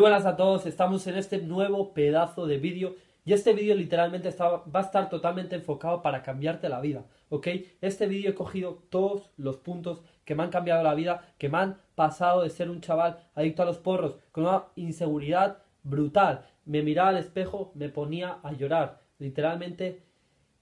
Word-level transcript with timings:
Buenas 0.00 0.24
a 0.24 0.34
todos, 0.34 0.64
estamos 0.64 1.06
en 1.08 1.18
este 1.18 1.42
nuevo 1.42 1.92
pedazo 1.92 2.46
de 2.46 2.56
vídeo 2.56 2.96
y 3.26 3.34
este 3.34 3.52
vídeo 3.52 3.74
literalmente 3.74 4.34
va 4.40 4.64
a 4.72 4.80
estar 4.80 5.10
totalmente 5.10 5.56
enfocado 5.56 6.00
para 6.00 6.22
cambiarte 6.22 6.70
la 6.70 6.80
vida, 6.80 7.04
¿ok? 7.28 7.48
Este 7.82 8.06
vídeo 8.06 8.30
he 8.30 8.34
cogido 8.34 8.82
todos 8.88 9.30
los 9.36 9.58
puntos 9.58 10.02
que 10.24 10.34
me 10.34 10.42
han 10.42 10.48
cambiado 10.48 10.82
la 10.82 10.94
vida, 10.94 11.34
que 11.36 11.50
me 11.50 11.58
han 11.58 11.82
pasado 11.96 12.40
de 12.40 12.48
ser 12.48 12.70
un 12.70 12.80
chaval 12.80 13.18
adicto 13.34 13.60
a 13.60 13.66
los 13.66 13.76
porros, 13.76 14.16
con 14.32 14.44
una 14.44 14.64
inseguridad 14.74 15.58
brutal. 15.82 16.46
Me 16.64 16.80
miraba 16.80 17.10
al 17.10 17.18
espejo, 17.18 17.70
me 17.74 17.90
ponía 17.90 18.38
a 18.42 18.52
llorar, 18.52 19.02
literalmente 19.18 20.02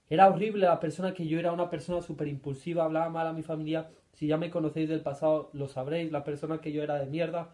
era 0.09 0.27
horrible 0.27 0.65
la 0.65 0.81
persona 0.81 1.13
que 1.13 1.27
yo 1.27 1.39
era, 1.39 1.53
una 1.53 1.69
persona 1.69 2.01
súper 2.01 2.27
impulsiva, 2.27 2.83
hablaba 2.83 3.07
mal 3.07 3.27
a 3.27 3.31
mi 3.31 3.43
familia, 3.43 3.89
si 4.11 4.27
ya 4.27 4.35
me 4.35 4.49
conocéis 4.49 4.89
del 4.89 4.99
pasado 4.99 5.49
lo 5.53 5.69
sabréis, 5.69 6.11
la 6.11 6.25
persona 6.25 6.59
que 6.59 6.73
yo 6.73 6.83
era 6.83 6.95
de 6.95 7.05
mierda, 7.05 7.51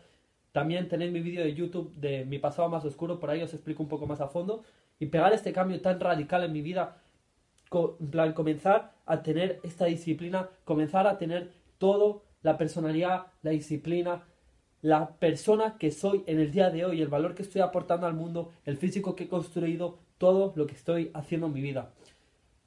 también 0.56 0.88
tenéis 0.88 1.12
mi 1.12 1.20
vídeo 1.20 1.44
de 1.44 1.54
YouTube 1.54 1.94
de 1.96 2.24
mi 2.24 2.40
pasado 2.40 2.70
más 2.70 2.86
oscuro, 2.86 3.20
por 3.20 3.30
ahí 3.30 3.42
os 3.42 3.54
explico 3.54 3.84
un 3.84 3.90
poco 3.90 4.08
más 4.08 4.22
a 4.22 4.30
fondo. 4.30 4.64
Y 5.02 5.08
pegar 5.08 5.34
este 5.34 5.52
cambio 5.52 5.82
tan 5.82 6.00
radical 6.00 6.46
en 6.46 6.54
mi 6.54 6.62
vida, 6.62 6.96
en 7.74 8.08
plan, 8.10 8.32
comenzar 8.32 8.94
a 9.06 9.22
tener 9.22 9.60
esta 9.64 9.84
disciplina, 9.84 10.48
comenzar 10.64 11.08
a 11.08 11.18
tener 11.18 11.52
todo, 11.78 12.24
la 12.42 12.58
personalidad, 12.58 13.26
la 13.42 13.52
disciplina, 13.52 14.24
la 14.82 15.18
persona 15.18 15.76
que 15.78 15.92
soy 15.92 16.24
en 16.26 16.40
el 16.40 16.52
día 16.52 16.70
de 16.70 16.86
hoy, 16.86 17.02
el 17.02 17.10
valor 17.10 17.36
que 17.36 17.44
estoy 17.44 17.60
aportando 17.60 18.08
al 18.08 18.14
mundo, 18.14 18.54
el 18.64 18.78
físico 18.78 19.14
que 19.14 19.26
he 19.26 19.28
construido, 19.28 20.00
todo 20.18 20.54
lo 20.56 20.68
que 20.68 20.76
estoy 20.76 21.12
haciendo 21.14 21.48
en 21.48 21.54
mi 21.54 21.62
vida. 21.62 21.92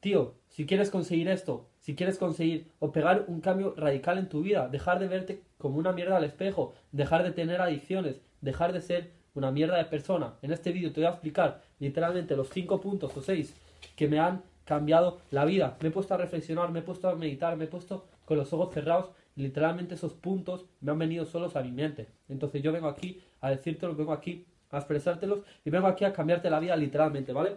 Tío, 0.01 0.34
si 0.48 0.67
quieres 0.67 0.91
conseguir 0.91 1.29
esto, 1.29 1.70
si 1.88 1.95
quieres 1.95 2.19
conseguir 2.19 2.70
o 2.80 2.92
pegar 2.92 3.24
un 3.28 3.41
cambio 3.41 3.73
radical 3.74 4.19
en 4.19 4.28
tu 4.28 4.42
vida, 4.42 4.69
dejar 4.69 4.98
de 4.98 5.09
verte 5.09 5.41
como 5.56 5.78
una 5.78 5.91
mierda 5.91 6.19
al 6.19 6.24
espejo, 6.24 6.74
dejar 6.92 7.23
de 7.23 7.30
tener 7.30 7.62
adicciones, 7.62 8.20
dejar 8.42 8.74
de 8.74 8.83
ser 8.83 9.12
una 9.33 9.51
mierda 9.52 9.78
de 9.78 9.87
persona. 9.87 10.34
En 10.42 10.52
este 10.52 10.70
vídeo 10.70 10.92
te 10.92 11.01
voy 11.01 11.06
a 11.06 11.12
explicar 11.12 11.62
literalmente 11.78 12.37
los 12.37 12.51
5 12.51 12.78
puntos 12.83 13.17
o 13.17 13.22
6 13.22 13.56
que 13.97 14.06
me 14.06 14.20
han 14.20 14.42
cambiado 14.67 15.22
la 15.30 15.47
vida. 15.47 15.78
Me 15.80 15.89
he 15.89 15.91
puesto 15.91 16.12
a 16.12 16.19
reflexionar, 16.19 16.70
me 16.70 16.80
he 16.80 16.83
puesto 16.83 17.08
a 17.08 17.14
meditar, 17.14 17.56
me 17.56 17.64
he 17.64 17.69
puesto 17.69 18.05
con 18.27 18.36
los 18.36 18.52
ojos 18.52 18.75
cerrados 18.75 19.06
literalmente 19.34 19.95
esos 19.95 20.12
puntos 20.12 20.67
me 20.83 20.92
han 20.92 20.98
venido 20.98 21.25
solos 21.25 21.56
a 21.56 21.62
mi 21.62 21.73
mente. 21.73 22.08
Entonces 22.28 22.62
yo 22.62 22.70
vengo 22.70 22.89
aquí 22.89 23.23
a 23.41 23.48
decírtelo, 23.48 23.97
vengo 23.97 24.12
aquí 24.12 24.45
a 24.69 24.77
expresártelos 24.77 25.41
y 25.64 25.70
vengo 25.70 25.86
aquí 25.86 26.05
a 26.05 26.12
cambiarte 26.12 26.50
la 26.50 26.61
vida 26.61 26.77
literalmente, 26.77 27.33
¿vale? 27.33 27.56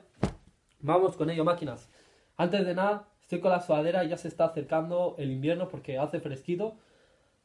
Vamos 0.79 1.17
con 1.17 1.29
ello, 1.29 1.43
máquinas. 1.43 1.89
Antes 2.37 2.65
de 2.65 2.73
nada, 2.73 3.09
estoy 3.31 3.39
con 3.39 3.51
la 3.51 3.61
sudadera 3.61 4.03
ya 4.03 4.17
se 4.17 4.27
está 4.27 4.43
acercando 4.43 5.15
el 5.17 5.31
invierno 5.31 5.69
porque 5.69 5.97
hace 5.97 6.19
fresquito. 6.19 6.75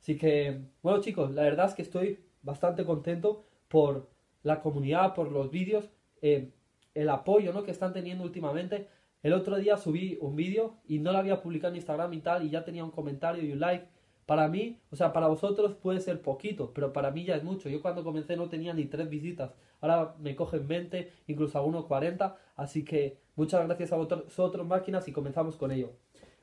Así 0.00 0.18
que, 0.18 0.62
bueno 0.82 1.00
chicos, 1.00 1.30
la 1.30 1.42
verdad 1.42 1.66
es 1.66 1.74
que 1.74 1.82
estoy 1.82 2.24
bastante 2.42 2.84
contento 2.84 3.44
por 3.68 4.10
la 4.42 4.60
comunidad, 4.62 5.14
por 5.14 5.30
los 5.30 5.48
vídeos, 5.48 5.88
eh, 6.22 6.50
el 6.92 7.08
apoyo 7.08 7.52
¿no? 7.52 7.62
que 7.62 7.70
están 7.70 7.92
teniendo 7.92 8.24
últimamente. 8.24 8.88
El 9.22 9.32
otro 9.32 9.58
día 9.58 9.76
subí 9.76 10.18
un 10.20 10.34
vídeo 10.34 10.74
y 10.88 10.98
no 10.98 11.12
lo 11.12 11.18
había 11.18 11.40
publicado 11.40 11.70
en 11.72 11.76
Instagram 11.76 12.12
y 12.14 12.20
tal, 12.20 12.44
y 12.44 12.50
ya 12.50 12.64
tenía 12.64 12.82
un 12.82 12.90
comentario 12.90 13.44
y 13.44 13.52
un 13.52 13.60
like. 13.60 13.86
Para 14.26 14.48
mí, 14.48 14.80
o 14.90 14.96
sea, 14.96 15.12
para 15.12 15.28
vosotros 15.28 15.74
puede 15.74 16.00
ser 16.00 16.20
poquito, 16.20 16.72
pero 16.74 16.92
para 16.92 17.12
mí 17.12 17.24
ya 17.24 17.36
es 17.36 17.44
mucho. 17.44 17.68
Yo 17.68 17.80
cuando 17.80 18.02
comencé 18.02 18.36
no 18.36 18.48
tenía 18.48 18.74
ni 18.74 18.84
tres 18.86 19.08
visitas. 19.08 19.54
Ahora 19.80 20.16
me 20.18 20.34
cogen 20.34 20.66
20, 20.66 21.12
incluso 21.28 21.58
a 21.58 21.62
uno 21.62 21.86
40. 21.86 22.36
Así 22.56 22.84
que 22.84 23.18
muchas 23.36 23.64
gracias 23.66 23.92
a 23.92 23.96
vosotros 23.96 24.66
máquinas 24.66 25.06
y 25.06 25.12
comenzamos 25.12 25.56
con 25.56 25.70
ello. 25.70 25.92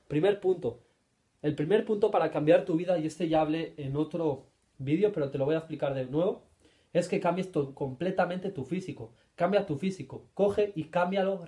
Primer 0.08 0.40
punto, 0.40 0.80
el 1.42 1.56
primer 1.56 1.84
punto 1.84 2.10
para 2.10 2.32
cambiar 2.32 2.64
tu 2.64 2.78
vida, 2.78 2.98
y 2.98 3.06
este 3.06 3.28
ya 3.28 3.42
hablé 3.42 3.74
en 3.76 3.98
otro 3.98 4.46
vídeo, 4.78 5.12
pero 5.12 5.30
te 5.30 5.38
lo 5.38 5.44
voy 5.44 5.56
a 5.56 5.60
explicar 5.60 5.94
de 5.94 6.06
nuevo, 6.06 6.44
es 6.94 7.10
que 7.10 7.20
cambies 7.20 7.48
completamente 7.74 8.50
tu 8.50 8.64
físico. 8.64 9.12
Cambia 9.36 9.66
tu 9.66 9.76
físico, 9.76 10.28
coge 10.36 10.72
y 10.76 10.86
cámbialo 10.86 11.44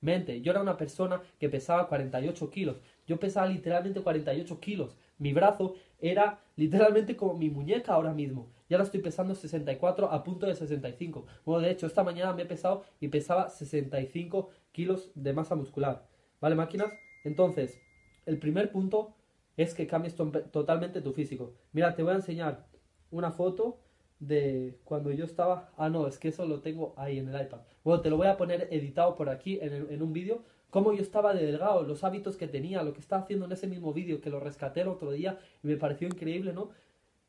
radicalmente. 0.00 0.40
Yo 0.42 0.52
era 0.52 0.62
una 0.62 0.76
persona 0.76 1.22
que 1.38 1.48
pesaba 1.48 1.88
48 1.88 2.50
kilos. 2.50 2.76
Yo 3.06 3.18
pesaba 3.18 3.46
literalmente 3.46 4.00
48 4.00 4.60
kilos. 4.60 4.96
Mi 5.18 5.32
brazo 5.32 5.74
era 6.00 6.40
literalmente 6.56 7.16
como 7.16 7.34
mi 7.34 7.50
muñeca 7.50 7.92
ahora 7.92 8.12
mismo. 8.12 8.48
Ya 8.68 8.76
ahora 8.76 8.84
estoy 8.84 9.00
pesando 9.00 9.34
64 9.34 10.10
a 10.10 10.22
punto 10.22 10.46
de 10.46 10.54
65. 10.54 11.26
Bueno, 11.44 11.60
de 11.60 11.70
hecho, 11.72 11.86
esta 11.86 12.04
mañana 12.04 12.32
me 12.32 12.42
he 12.42 12.46
pesado 12.46 12.84
y 13.00 13.08
pesaba 13.08 13.48
65 13.48 14.50
kilos 14.72 15.10
de 15.14 15.32
masa 15.32 15.56
muscular. 15.56 16.06
¿Vale, 16.40 16.54
máquinas? 16.54 16.92
Entonces, 17.24 17.78
el 18.26 18.38
primer 18.38 18.70
punto 18.70 19.14
es 19.56 19.74
que 19.74 19.86
cambies 19.86 20.14
totalmente 20.14 21.02
tu 21.02 21.12
físico. 21.12 21.52
Mira, 21.72 21.94
te 21.94 22.02
voy 22.02 22.12
a 22.12 22.16
enseñar 22.16 22.66
una 23.10 23.32
foto 23.32 23.80
de 24.20 24.78
cuando 24.84 25.10
yo 25.10 25.24
estaba... 25.24 25.72
Ah, 25.76 25.88
no, 25.88 26.06
es 26.06 26.18
que 26.18 26.28
eso 26.28 26.46
lo 26.46 26.60
tengo 26.60 26.94
ahí 26.96 27.18
en 27.18 27.28
el 27.28 27.42
iPad. 27.42 27.60
Bueno, 27.82 28.02
te 28.02 28.10
lo 28.10 28.16
voy 28.16 28.28
a 28.28 28.36
poner 28.36 28.68
editado 28.70 29.16
por 29.16 29.30
aquí 29.30 29.58
en, 29.60 30.02
un 30.02 30.12
vídeo. 30.12 30.44
Cómo 30.68 30.92
yo 30.92 31.02
estaba 31.02 31.34
de 31.34 31.44
delgado, 31.44 31.82
los 31.82 32.04
hábitos 32.04 32.36
que 32.36 32.46
tenía, 32.46 32.82
lo 32.82 32.92
que 32.92 33.00
estaba 33.00 33.22
haciendo 33.22 33.46
en 33.46 33.52
ese 33.52 33.66
mismo 33.66 33.92
vídeo, 33.92 34.20
que 34.20 34.30
lo 34.30 34.38
rescaté 34.38 34.82
el 34.82 34.88
otro 34.88 35.10
día 35.10 35.38
y 35.64 35.66
me 35.66 35.76
pareció 35.76 36.06
increíble, 36.06 36.52
¿no? 36.52 36.70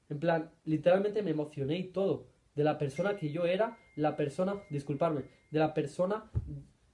En 0.09 0.19
plan, 0.19 0.51
literalmente 0.65 1.23
me 1.23 1.31
emocioné 1.31 1.77
y 1.77 1.85
todo. 1.85 2.27
De 2.53 2.65
la 2.65 2.77
persona 2.77 3.15
que 3.15 3.31
yo 3.31 3.45
era, 3.45 3.77
la 3.95 4.17
persona, 4.17 4.61
disculparme, 4.69 5.23
de 5.49 5.59
la 5.59 5.73
persona 5.73 6.29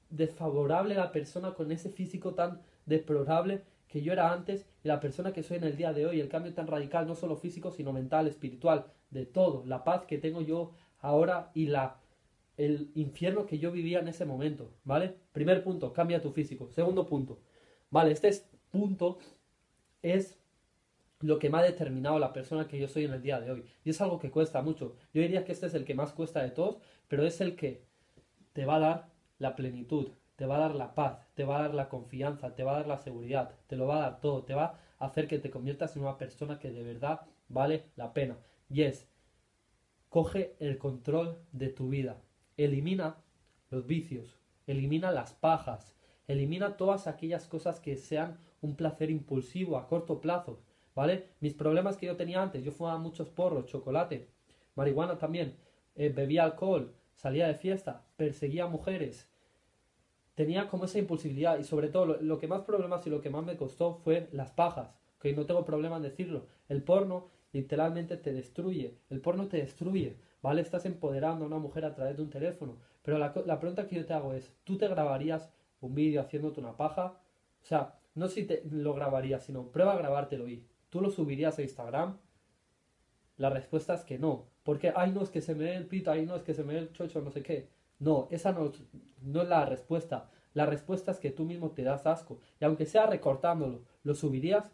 desfavorable, 0.09 0.95
la 0.95 1.11
persona 1.11 1.53
con 1.53 1.71
ese 1.71 1.89
físico 1.89 2.35
tan 2.35 2.61
deplorable 2.85 3.63
que 3.87 4.01
yo 4.01 4.13
era 4.13 4.31
antes 4.31 4.65
y 4.83 4.87
la 4.87 4.99
persona 4.99 5.33
que 5.33 5.43
soy 5.43 5.57
en 5.57 5.63
el 5.63 5.77
día 5.77 5.93
de 5.93 6.05
hoy, 6.05 6.19
el 6.19 6.29
cambio 6.29 6.53
tan 6.53 6.67
radical, 6.67 7.07
no 7.07 7.15
solo 7.15 7.37
físico, 7.37 7.71
sino 7.71 7.93
mental, 7.93 8.27
espiritual, 8.27 8.85
de 9.09 9.25
todo, 9.25 9.63
la 9.65 9.83
paz 9.83 10.05
que 10.05 10.17
tengo 10.17 10.41
yo 10.41 10.71
ahora 10.99 11.51
y 11.53 11.67
la 11.67 11.97
el 12.57 12.91
infierno 12.95 13.45
que 13.45 13.59
yo 13.59 13.71
vivía 13.71 13.99
en 13.99 14.07
ese 14.07 14.25
momento, 14.25 14.73
¿vale? 14.83 15.15
Primer 15.31 15.63
punto, 15.63 15.93
cambia 15.93 16.21
tu 16.21 16.31
físico. 16.31 16.71
Segundo 16.71 17.05
punto, 17.05 17.39
¿vale? 17.91 18.11
Este 18.11 18.31
punto 18.71 19.19
es 20.01 20.39
lo 21.19 21.39
que 21.39 21.49
me 21.49 21.59
ha 21.59 21.63
determinado 21.63 22.19
la 22.19 22.33
persona 22.33 22.67
que 22.67 22.79
yo 22.79 22.87
soy 22.87 23.05
en 23.05 23.13
el 23.13 23.21
día 23.21 23.39
de 23.39 23.51
hoy. 23.51 23.65
Y 23.83 23.91
es 23.91 24.01
algo 24.01 24.19
que 24.19 24.31
cuesta 24.31 24.61
mucho. 24.61 24.95
Yo 25.13 25.21
diría 25.21 25.45
que 25.45 25.51
este 25.51 25.67
es 25.67 25.75
el 25.75 25.85
que 25.85 25.93
más 25.93 26.13
cuesta 26.13 26.41
de 26.41 26.49
todos, 26.49 26.79
pero 27.07 27.25
es 27.25 27.41
el 27.41 27.55
que 27.55 27.83
te 28.53 28.65
va 28.65 28.77
a 28.77 28.79
dar 28.79 29.09
la 29.37 29.55
plenitud, 29.55 30.09
te 30.37 30.45
va 30.45 30.57
a 30.57 30.59
dar 30.59 30.75
la 30.75 30.93
paz, 30.93 31.27
te 31.33 31.43
va 31.43 31.57
a 31.57 31.61
dar 31.63 31.73
la 31.73 31.89
confianza, 31.89 32.53
te 32.53 32.63
va 32.63 32.73
a 32.73 32.77
dar 32.77 32.87
la 32.87 32.97
seguridad, 32.97 33.55
te 33.65 33.75
lo 33.75 33.87
va 33.87 33.97
a 33.97 34.01
dar 34.01 34.21
todo, 34.21 34.43
te 34.43 34.53
va 34.53 34.79
a 34.99 35.05
hacer 35.05 35.27
que 35.27 35.39
te 35.39 35.49
conviertas 35.49 35.95
en 35.95 36.03
una 36.03 36.17
persona 36.17 36.59
que 36.59 36.71
de 36.71 36.83
verdad 36.83 37.21
vale 37.49 37.85
la 37.95 38.13
pena. 38.13 38.37
Y 38.69 38.83
es, 38.83 39.09
coge 40.09 40.55
el 40.59 40.77
control 40.77 41.39
de 41.51 41.69
tu 41.69 41.89
vida, 41.89 42.21
elimina 42.55 43.17
los 43.71 43.87
vicios, 43.87 44.37
elimina 44.67 45.11
las 45.11 45.33
pajas, 45.33 45.95
elimina 46.27 46.77
todas 46.77 47.07
aquellas 47.07 47.47
cosas 47.47 47.79
que 47.79 47.97
sean 47.97 48.37
un 48.61 48.75
placer 48.75 49.09
impulsivo 49.09 49.75
a 49.75 49.87
corto 49.87 50.21
plazo, 50.21 50.61
¿vale? 50.93 51.29
Mis 51.39 51.55
problemas 51.55 51.97
que 51.97 52.05
yo 52.05 52.15
tenía 52.15 52.43
antes, 52.43 52.63
yo 52.63 52.71
fumaba 52.71 52.99
muchos 52.99 53.29
porros, 53.29 53.65
chocolate, 53.65 54.29
marihuana 54.75 55.17
también, 55.17 55.57
eh, 55.95 56.09
bebía 56.09 56.43
alcohol, 56.43 56.93
salía 57.15 57.47
de 57.47 57.55
fiesta, 57.55 58.05
perseguía 58.17 58.67
mujeres, 58.67 59.27
tenía 60.37 60.67
como 60.67 60.85
esa 60.85 60.99
impulsividad 60.99 61.57
y 61.57 61.63
sobre 61.63 61.89
todo 61.89 62.05
lo, 62.05 62.37
que 62.37 62.47
más 62.47 62.61
problemas 62.61 63.07
y 63.07 63.09
lo 63.09 63.21
que 63.21 63.31
más 63.31 63.43
me 63.43 63.57
costó 63.57 63.95
fue 64.03 64.29
las 64.31 64.51
pajas, 64.51 64.93
que 65.19 65.33
no 65.33 65.47
tengo 65.47 65.65
problema 65.65 65.97
en 65.97 66.03
decirlo. 66.03 66.45
El 66.69 66.83
porno 66.83 67.29
literalmente 67.53 68.17
te 68.17 68.31
destruye, 68.33 68.99
el 69.09 69.19
porno 69.19 69.47
te 69.47 69.57
destruye, 69.57 70.15
¿vale? 70.43 70.61
Estás 70.61 70.85
empoderando 70.85 71.43
a 71.43 71.47
una 71.47 71.57
mujer 71.57 71.85
a 71.85 71.95
través 71.95 72.17
de 72.17 72.21
un 72.21 72.29
teléfono. 72.29 72.77
Pero 73.01 73.17
la, 73.17 73.33
la 73.47 73.59
pregunta 73.59 73.87
que 73.87 73.95
yo 73.95 74.05
te 74.05 74.13
hago 74.13 74.33
es, 74.33 74.53
¿tú 74.63 74.77
te 74.77 74.87
grabarías 74.87 75.49
un 75.81 75.95
vídeo 75.95 76.21
haciéndote 76.21 76.59
una 76.59 76.77
paja? 76.77 77.19
O 77.63 77.65
sea, 77.65 77.95
no 78.13 78.27
si 78.27 78.43
te 78.43 78.61
lo 78.69 78.93
grabarías, 78.93 79.43
sino 79.43 79.71
prueba 79.71 79.93
a 79.93 79.97
grabártelo 79.97 80.47
y 80.47 80.63
¿tú 80.89 81.01
lo 81.01 81.09
subirías 81.09 81.57
a 81.57 81.63
Instagram? 81.63 82.19
La 83.37 83.49
respuesta 83.49 83.95
es 83.95 84.03
que 84.03 84.19
no. 84.19 84.45
Porque, 84.61 84.93
ay, 84.95 85.13
no, 85.13 85.23
es 85.23 85.31
que 85.31 85.41
se 85.41 85.55
me 85.55 85.63
ve 85.63 85.75
el 85.77 85.87
pito, 85.87 86.11
ay, 86.11 86.27
no, 86.27 86.35
es 86.35 86.43
que 86.43 86.53
se 86.53 86.63
me 86.63 86.75
ve 86.75 86.79
el 86.81 86.93
chocho, 86.93 87.21
no 87.21 87.31
sé 87.31 87.41
qué. 87.41 87.69
No, 87.99 88.27
esa 88.31 88.51
no, 88.51 88.71
no 89.21 89.41
es 89.41 89.47
la 89.47 89.65
respuesta. 89.65 90.29
La 90.53 90.65
respuesta 90.65 91.11
es 91.11 91.19
que 91.19 91.31
tú 91.31 91.45
mismo 91.45 91.71
te 91.71 91.83
das 91.83 92.05
asco. 92.05 92.39
Y 92.59 92.65
aunque 92.65 92.85
sea 92.85 93.05
recortándolo, 93.05 93.83
¿lo 94.03 94.15
subirías? 94.15 94.71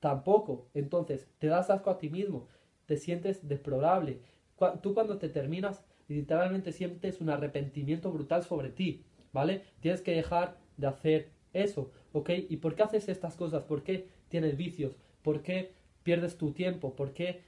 Tampoco. 0.00 0.68
Entonces, 0.74 1.28
te 1.38 1.48
das 1.48 1.70
asco 1.70 1.90
a 1.90 1.98
ti 1.98 2.10
mismo. 2.10 2.48
Te 2.86 2.96
sientes 2.96 3.48
deplorable. 3.48 4.20
Tú 4.82 4.94
cuando 4.94 5.18
te 5.18 5.28
terminas, 5.28 5.84
literalmente 6.08 6.72
sientes 6.72 7.20
un 7.20 7.30
arrepentimiento 7.30 8.12
brutal 8.12 8.42
sobre 8.44 8.70
ti. 8.70 9.04
¿Vale? 9.32 9.62
Tienes 9.80 10.02
que 10.02 10.12
dejar 10.12 10.56
de 10.76 10.86
hacer 10.86 11.30
eso. 11.52 11.90
¿Ok? 12.12 12.30
¿Y 12.48 12.58
por 12.58 12.76
qué 12.76 12.84
haces 12.84 13.08
estas 13.08 13.34
cosas? 13.36 13.64
¿Por 13.64 13.82
qué 13.82 14.08
tienes 14.28 14.56
vicios? 14.56 14.96
¿Por 15.22 15.42
qué 15.42 15.72
pierdes 16.04 16.38
tu 16.38 16.52
tiempo? 16.52 16.94
¿Por 16.94 17.12
qué 17.12 17.42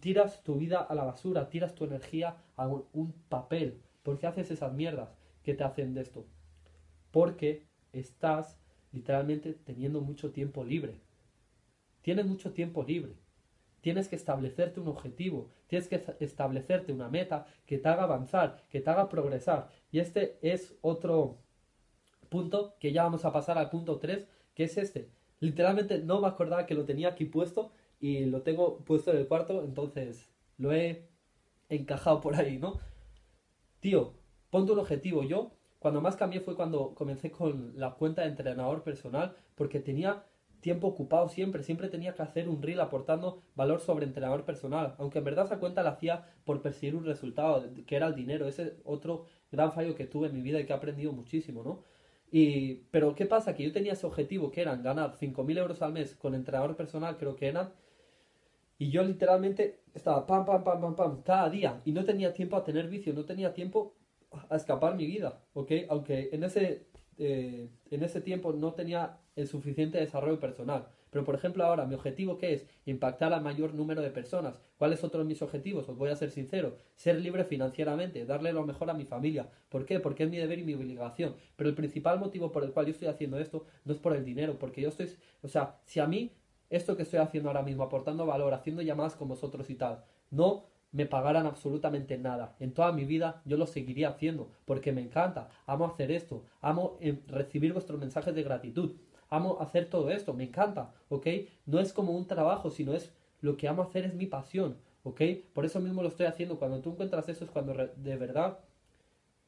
tiras 0.00 0.42
tu 0.42 0.56
vida 0.56 0.80
a 0.80 0.94
la 0.94 1.04
basura? 1.04 1.48
Tiras 1.48 1.74
tu 1.74 1.84
energía 1.84 2.36
a 2.56 2.66
un 2.66 3.12
papel. 3.28 3.80
¿Por 4.02 4.18
qué 4.18 4.26
haces 4.26 4.50
esas 4.50 4.72
mierdas 4.72 5.10
que 5.42 5.54
te 5.54 5.64
hacen 5.64 5.94
de 5.94 6.02
esto? 6.02 6.26
Porque 7.10 7.66
estás 7.92 8.58
literalmente 8.92 9.54
teniendo 9.54 10.00
mucho 10.00 10.30
tiempo 10.32 10.64
libre. 10.64 11.00
Tienes 12.02 12.26
mucho 12.26 12.52
tiempo 12.52 12.82
libre. 12.82 13.14
tienes 13.80 14.08
que 14.08 14.16
establecerte 14.16 14.80
un 14.80 14.88
objetivo, 14.88 15.50
tienes 15.66 15.88
que 15.88 16.02
establecerte 16.20 16.92
una 16.92 17.08
meta 17.08 17.46
que 17.66 17.78
te 17.78 17.88
haga 17.88 18.04
avanzar, 18.04 18.64
que 18.68 18.80
te 18.80 18.90
haga 18.90 19.08
progresar. 19.08 19.68
Y 19.90 20.00
este 20.00 20.38
es 20.42 20.76
otro 20.82 21.38
punto 22.28 22.76
que 22.78 22.92
ya 22.92 23.04
vamos 23.04 23.24
a 23.24 23.32
pasar 23.32 23.58
al 23.58 23.70
punto 23.70 23.98
3, 23.98 24.26
que 24.54 24.64
es 24.64 24.76
este. 24.76 25.10
Literalmente 25.40 25.98
no 25.98 26.20
me 26.20 26.28
acordaba 26.28 26.66
que 26.66 26.74
lo 26.74 26.84
tenía 26.84 27.08
aquí 27.08 27.24
puesto 27.24 27.72
y 27.98 28.26
lo 28.26 28.42
tengo 28.42 28.78
puesto 28.84 29.10
en 29.12 29.18
el 29.18 29.28
cuarto, 29.28 29.64
entonces 29.64 30.30
lo 30.58 30.72
he 30.72 31.08
encajado 31.68 32.20
por 32.20 32.34
ahí, 32.36 32.58
¿no? 32.58 32.78
Tío, 33.80 34.14
ponte 34.50 34.72
un 34.72 34.78
objetivo. 34.78 35.22
Yo, 35.24 35.52
cuando 35.78 36.00
más 36.00 36.16
cambié 36.16 36.40
fue 36.40 36.54
cuando 36.54 36.94
comencé 36.94 37.30
con 37.30 37.72
la 37.78 37.94
cuenta 37.94 38.22
de 38.22 38.28
entrenador 38.28 38.82
personal, 38.82 39.34
porque 39.54 39.80
tenía 39.80 40.24
tiempo 40.60 40.88
ocupado 40.88 41.28
siempre, 41.28 41.62
siempre 41.62 41.88
tenía 41.88 42.14
que 42.14 42.22
hacer 42.22 42.48
un 42.48 42.60
reel 42.60 42.80
aportando 42.80 43.42
valor 43.54 43.80
sobre 43.80 44.04
entrenador 44.04 44.44
personal, 44.44 44.94
aunque 44.98 45.18
en 45.18 45.24
verdad 45.24 45.46
esa 45.46 45.58
cuenta 45.58 45.82
la 45.82 45.90
hacía 45.90 46.26
por 46.44 46.60
perseguir 46.60 46.94
un 46.96 47.06
resultado, 47.06 47.64
que 47.86 47.96
era 47.96 48.06
el 48.06 48.14
dinero, 48.14 48.46
ese 48.46 48.62
es 48.64 48.72
otro 48.84 49.24
gran 49.50 49.72
fallo 49.72 49.94
que 49.94 50.06
tuve 50.06 50.28
en 50.28 50.34
mi 50.34 50.42
vida 50.42 50.60
y 50.60 50.66
que 50.66 50.72
he 50.74 50.76
aprendido 50.76 51.12
muchísimo, 51.12 51.62
¿no? 51.62 51.82
Y, 52.30 52.74
pero 52.90 53.14
¿qué 53.14 53.26
pasa? 53.26 53.54
Que 53.54 53.64
yo 53.64 53.72
tenía 53.72 53.94
ese 53.94 54.06
objetivo 54.06 54.50
que 54.50 54.60
eran 54.60 54.82
ganar 54.82 55.16
5.000 55.18 55.58
euros 55.58 55.82
al 55.82 55.92
mes 55.92 56.14
con 56.14 56.34
entrenador 56.34 56.76
personal, 56.76 57.16
creo 57.16 57.36
que 57.36 57.48
eran, 57.48 57.72
y 58.80 58.90
yo 58.90 59.04
literalmente 59.04 59.82
estaba 59.94 60.26
pam, 60.26 60.44
pam, 60.46 60.64
pam, 60.64 60.80
pam, 60.80 60.96
pam, 60.96 61.22
cada 61.22 61.50
día, 61.50 61.82
y 61.84 61.92
no 61.92 62.02
tenía 62.04 62.32
tiempo 62.32 62.56
a 62.56 62.64
tener 62.64 62.88
vicio, 62.88 63.12
no 63.12 63.26
tenía 63.26 63.52
tiempo 63.52 63.94
a 64.48 64.56
escapar 64.56 64.96
mi 64.96 65.06
vida, 65.06 65.38
¿ok? 65.52 65.70
Aunque 65.90 66.30
en 66.32 66.44
ese 66.44 66.86
eh, 67.22 67.68
en 67.90 68.02
ese 68.02 68.22
tiempo 68.22 68.54
no 68.54 68.72
tenía 68.72 69.18
el 69.36 69.46
suficiente 69.46 69.98
desarrollo 69.98 70.40
personal. 70.40 70.86
Pero 71.10 71.22
por 71.22 71.34
ejemplo 71.34 71.62
ahora 71.64 71.84
mi 71.84 71.94
objetivo 71.94 72.38
que 72.38 72.54
es 72.54 72.66
impactar 72.86 73.34
al 73.34 73.42
mayor 73.42 73.74
número 73.74 74.00
de 74.00 74.08
personas. 74.08 74.58
¿Cuál 74.78 74.94
es 74.94 75.04
otro 75.04 75.20
de 75.20 75.26
mis 75.26 75.42
objetivos? 75.42 75.86
Os 75.90 75.98
voy 75.98 76.08
a 76.08 76.16
ser 76.16 76.30
sincero. 76.30 76.78
Ser 76.94 77.20
libre 77.20 77.44
financieramente, 77.44 78.24
darle 78.24 78.54
lo 78.54 78.64
mejor 78.64 78.88
a 78.88 78.94
mi 78.94 79.04
familia. 79.04 79.50
¿Por 79.68 79.84
qué? 79.84 80.00
Porque 80.00 80.22
es 80.22 80.30
mi 80.30 80.38
deber 80.38 80.60
y 80.60 80.64
mi 80.64 80.72
obligación. 80.72 81.34
Pero 81.56 81.68
el 81.68 81.76
principal 81.76 82.18
motivo 82.18 82.52
por 82.52 82.64
el 82.64 82.72
cual 82.72 82.86
yo 82.86 82.92
estoy 82.92 83.08
haciendo 83.08 83.38
esto 83.38 83.66
no 83.84 83.92
es 83.92 83.98
por 83.98 84.16
el 84.16 84.24
dinero, 84.24 84.58
porque 84.58 84.80
yo 84.80 84.88
estoy, 84.88 85.10
o 85.42 85.48
sea, 85.48 85.76
si 85.84 86.00
a 86.00 86.06
mí 86.06 86.32
esto 86.70 86.96
que 86.96 87.02
estoy 87.02 87.18
haciendo 87.18 87.50
ahora 87.50 87.62
mismo, 87.62 87.82
aportando 87.82 88.24
valor, 88.24 88.54
haciendo 88.54 88.82
llamadas 88.82 89.16
con 89.16 89.28
vosotros 89.28 89.68
y 89.68 89.74
tal, 89.74 90.04
no 90.30 90.64
me 90.92 91.06
pagaran 91.06 91.46
absolutamente 91.46 92.16
nada. 92.18 92.56
En 92.58 92.72
toda 92.72 92.92
mi 92.92 93.04
vida 93.04 93.42
yo 93.44 93.56
lo 93.56 93.66
seguiría 93.66 94.08
haciendo 94.08 94.50
porque 94.64 94.92
me 94.92 95.02
encanta, 95.02 95.50
amo 95.66 95.86
hacer 95.86 96.10
esto, 96.10 96.44
amo 96.60 96.96
eh, 97.00 97.20
recibir 97.26 97.72
vuestros 97.72 98.00
mensajes 98.00 98.34
de 98.34 98.42
gratitud, 98.42 98.92
amo 99.28 99.58
hacer 99.60 99.88
todo 99.88 100.10
esto, 100.10 100.32
me 100.32 100.44
encanta, 100.44 100.92
¿ok? 101.08 101.26
No 101.66 101.80
es 101.80 101.92
como 101.92 102.12
un 102.12 102.26
trabajo, 102.26 102.70
sino 102.70 102.94
es 102.94 103.12
lo 103.40 103.56
que 103.56 103.68
amo 103.68 103.82
hacer 103.82 104.04
es 104.04 104.14
mi 104.14 104.26
pasión, 104.26 104.76
¿ok? 105.04 105.20
Por 105.52 105.64
eso 105.64 105.80
mismo 105.80 106.02
lo 106.02 106.08
estoy 106.08 106.26
haciendo. 106.26 106.58
Cuando 106.58 106.80
tú 106.80 106.90
encuentras 106.90 107.28
eso 107.28 107.44
es 107.44 107.50
cuando 107.50 107.74
de 107.74 108.16
verdad 108.16 108.58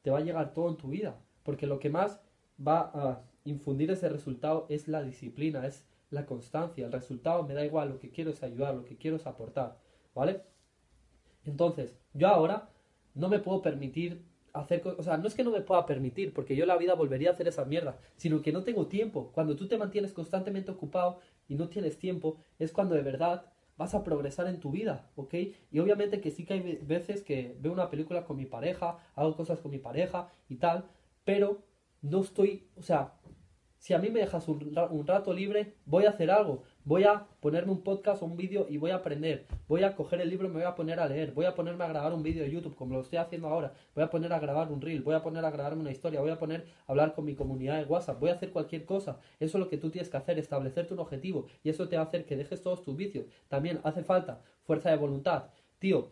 te 0.01 0.11
va 0.11 0.19
a 0.19 0.23
llegar 0.23 0.53
todo 0.53 0.69
en 0.69 0.77
tu 0.77 0.89
vida, 0.89 1.15
porque 1.43 1.67
lo 1.67 1.79
que 1.79 1.89
más 1.89 2.21
va 2.65 2.91
a 2.93 3.21
infundir 3.45 3.91
ese 3.91 4.09
resultado 4.09 4.65
es 4.69 4.87
la 4.87 5.03
disciplina, 5.03 5.65
es 5.65 5.85
la 6.13 6.25
constancia. 6.25 6.85
El 6.85 6.91
resultado 6.91 7.43
me 7.43 7.53
da 7.53 7.65
igual, 7.65 7.89
lo 7.89 7.99
que 7.99 8.09
quiero 8.09 8.31
es 8.31 8.41
ayudar, 8.43 8.75
lo 8.75 8.85
que 8.85 8.97
quiero 8.97 9.17
es 9.17 9.27
aportar, 9.27 9.77
¿vale? 10.13 10.41
Entonces, 11.45 11.97
yo 12.13 12.27
ahora 12.27 12.69
no 13.15 13.29
me 13.29 13.39
puedo 13.39 13.61
permitir 13.61 14.23
hacer 14.53 14.81
cosas, 14.81 14.99
o 14.99 15.03
sea, 15.03 15.17
no 15.17 15.27
es 15.27 15.33
que 15.33 15.43
no 15.43 15.51
me 15.51 15.61
pueda 15.61 15.85
permitir, 15.85 16.33
porque 16.33 16.55
yo 16.55 16.65
la 16.65 16.77
vida 16.77 16.93
volvería 16.93 17.31
a 17.31 17.33
hacer 17.33 17.47
esa 17.47 17.65
mierda, 17.65 17.97
sino 18.15 18.41
que 18.41 18.51
no 18.51 18.63
tengo 18.63 18.87
tiempo. 18.87 19.31
Cuando 19.33 19.55
tú 19.55 19.67
te 19.67 19.77
mantienes 19.77 20.13
constantemente 20.13 20.71
ocupado 20.71 21.19
y 21.47 21.55
no 21.55 21.67
tienes 21.67 21.97
tiempo, 21.97 22.37
es 22.59 22.71
cuando 22.71 22.95
de 22.95 23.01
verdad 23.01 23.51
vas 23.75 23.95
a 23.95 24.03
progresar 24.03 24.47
en 24.47 24.59
tu 24.59 24.69
vida, 24.69 25.09
¿ok? 25.15 25.33
Y 25.71 25.79
obviamente 25.79 26.21
que 26.21 26.29
sí 26.29 26.45
que 26.45 26.53
hay 26.53 26.79
veces 26.83 27.23
que 27.23 27.57
veo 27.59 27.73
una 27.73 27.89
película 27.89 28.23
con 28.23 28.37
mi 28.37 28.45
pareja, 28.45 28.99
hago 29.15 29.35
cosas 29.35 29.59
con 29.59 29.71
mi 29.71 29.79
pareja 29.79 30.29
y 30.47 30.57
tal, 30.57 30.85
pero 31.25 31.63
no 32.03 32.21
estoy, 32.21 32.67
o 32.77 32.83
sea, 32.83 33.13
si 33.83 33.93
a 33.93 33.99
mí 33.99 34.09
me 34.09 34.21
dejas 34.21 34.47
un, 34.47 35.05
rato 35.05 35.33
libre, 35.33 35.73
voy 35.85 36.05
a 36.05 36.11
hacer 36.11 36.31
algo. 36.31 36.63
Voy 36.85 37.03
a 37.03 37.27
ponerme 37.41 37.73
un 37.73 37.81
podcast 37.81 38.23
o 38.23 38.25
un 38.25 38.37
vídeo 38.37 38.65
y 38.69 38.77
voy 38.77 38.91
a 38.91 38.95
aprender. 38.95 39.45
Voy 39.67 39.83
a 39.83 39.93
coger 39.93 40.21
el 40.21 40.29
libro 40.29 40.47
y 40.47 40.51
me 40.51 40.59
voy 40.59 40.63
a 40.63 40.73
poner 40.73 41.01
a 41.01 41.05
leer. 41.05 41.33
Voy 41.33 41.43
a 41.43 41.53
ponerme 41.53 41.83
a 41.83 41.89
grabar 41.89 42.13
un 42.13 42.23
vídeo 42.23 42.43
de 42.43 42.49
YouTube 42.49 42.77
como 42.77 42.93
lo 42.93 43.01
estoy 43.01 43.17
haciendo 43.17 43.49
ahora. 43.49 43.73
Voy 43.93 44.05
a 44.05 44.09
poner 44.09 44.31
a 44.31 44.39
grabar 44.39 44.71
un 44.71 44.79
reel. 44.79 45.01
Voy 45.01 45.15
a 45.15 45.21
poner 45.21 45.43
a 45.43 45.51
grabarme 45.51 45.81
una 45.81 45.91
historia. 45.91 46.21
Voy 46.21 46.31
a 46.31 46.39
poner 46.39 46.65
a 46.87 46.91
hablar 46.93 47.13
con 47.13 47.25
mi 47.25 47.35
comunidad 47.35 47.77
de 47.77 47.83
WhatsApp. 47.83 48.21
Voy 48.21 48.29
a 48.29 48.35
hacer 48.35 48.51
cualquier 48.51 48.85
cosa. 48.85 49.19
Eso 49.41 49.57
es 49.57 49.61
lo 49.61 49.67
que 49.67 49.77
tú 49.77 49.89
tienes 49.89 50.09
que 50.09 50.15
hacer, 50.15 50.39
establecerte 50.39 50.93
un 50.93 51.01
objetivo. 51.01 51.47
Y 51.61 51.69
eso 51.69 51.89
te 51.89 51.97
va 51.97 52.03
a 52.03 52.05
hacer 52.05 52.23
que 52.23 52.37
dejes 52.37 52.61
todos 52.61 52.85
tus 52.85 52.95
vicios. 52.95 53.25
También 53.49 53.81
hace 53.83 54.01
falta 54.05 54.39
fuerza 54.63 54.91
de 54.91 54.95
voluntad. 54.95 55.47
Tío, 55.79 56.07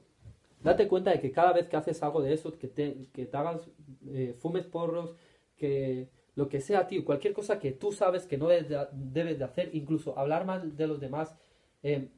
date 0.61 0.89
cuenta 0.89 1.11
de 1.11 1.21
que 1.21 1.31
cada 1.31 1.53
vez 1.53 1.69
que 1.69 1.77
haces 1.77 2.03
algo 2.03 2.21
de 2.21 2.33
eso, 2.33 2.51
que 2.51 2.67
te, 2.67 3.07
que 3.13 3.25
te 3.25 3.37
hagas, 3.37 3.61
eh, 4.09 4.35
fumes 4.37 4.65
porros, 4.65 5.15
que 5.55 6.09
lo 6.35 6.47
que 6.47 6.61
sea, 6.61 6.87
tío, 6.87 7.03
cualquier 7.03 7.33
cosa 7.33 7.59
que 7.59 7.71
tú 7.71 7.91
sabes 7.91 8.25
que 8.25 8.37
no 8.37 8.47
debes 8.47 8.69
de, 8.69 9.43
hacer, 9.43 9.69
incluso 9.73 10.17
hablar 10.17 10.45
mal 10.45 10.75
de 10.75 10.87
los 10.87 10.99
demás, 10.99 11.35
eh, 11.83 12.09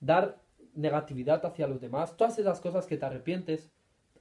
dar 0.00 0.40
negatividad 0.74 1.44
hacia 1.46 1.68
los 1.68 1.80
demás, 1.80 2.16
todas 2.16 2.38
esas 2.38 2.60
cosas 2.60 2.86
que 2.86 2.96
te 2.96 3.06
arrepientes, 3.06 3.70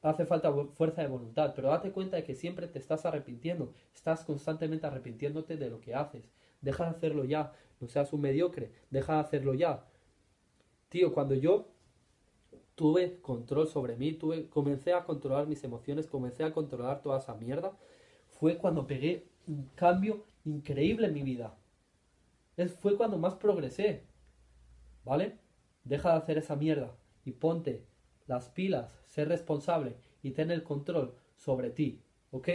hace 0.04 0.26
falta 0.26 0.54
fuerza 0.74 1.02
de 1.02 1.08
voluntad, 1.08 1.54
pero 1.56 1.70
date 1.70 1.92
cuenta 1.92 2.18
de 2.18 2.24
que 2.24 2.36
siempre 2.36 2.68
te 2.68 2.78
estás 2.78 3.06
arrepintiendo, 3.06 3.74
estás 3.96 4.24
constantemente 4.24 4.86
arrepintiéndote 4.86 5.58
de 5.58 5.70
lo 5.70 5.80
que 5.80 5.96
haces. 5.96 6.30
Deja 6.62 6.84
de 6.84 6.90
hacerlo 6.92 7.24
ya, 7.24 7.54
no 7.80 7.88
seas 7.88 8.14
un 8.14 8.22
mediocre, 8.22 8.72
deja 8.90 9.14
de 9.14 9.20
hacerlo 9.20 9.54
ya. 9.54 9.86
Tío, 10.90 11.14
cuando 11.14 11.36
yo 11.36 11.70
tuve 12.76 13.20
control 13.22 13.68
sobre 13.68 13.96
mí, 13.96 14.14
tuve, 14.14 14.50
comencé 14.50 14.94
a 14.94 15.06
controlar 15.06 15.48
mis 15.48 15.64
emociones, 15.64 16.08
comencé 16.08 16.44
a 16.44 16.54
controlar 16.54 17.02
toda 17.02 17.20
esa 17.20 17.34
mierda, 17.36 17.74
fue 18.44 18.57
cuando 18.57 18.86
pegué 18.86 19.25
un 19.48 19.69
cambio 19.74 20.25
increíble 20.44 21.07
en 21.07 21.13
mi 21.13 21.24
vida. 21.24 21.56
Es, 22.57 22.74
fue 22.74 22.98
cuando 22.98 23.18
más 23.18 23.36
progresé. 23.36 24.04
¿Vale? 25.06 25.38
Deja 25.86 26.12
de 26.12 26.18
hacer 26.18 26.38
esa 26.40 26.57
mierda 26.57 26.94
y 27.24 27.31
ponte 27.31 27.86
las 28.28 28.50
pilas, 28.50 29.00
sé 29.06 29.24
responsable 29.24 29.95
y 30.22 30.31
ten 30.31 30.51
el 30.51 30.62
control 30.62 31.16
sobre 31.38 31.69
ti. 31.69 32.01
¿Ok? 32.31 32.50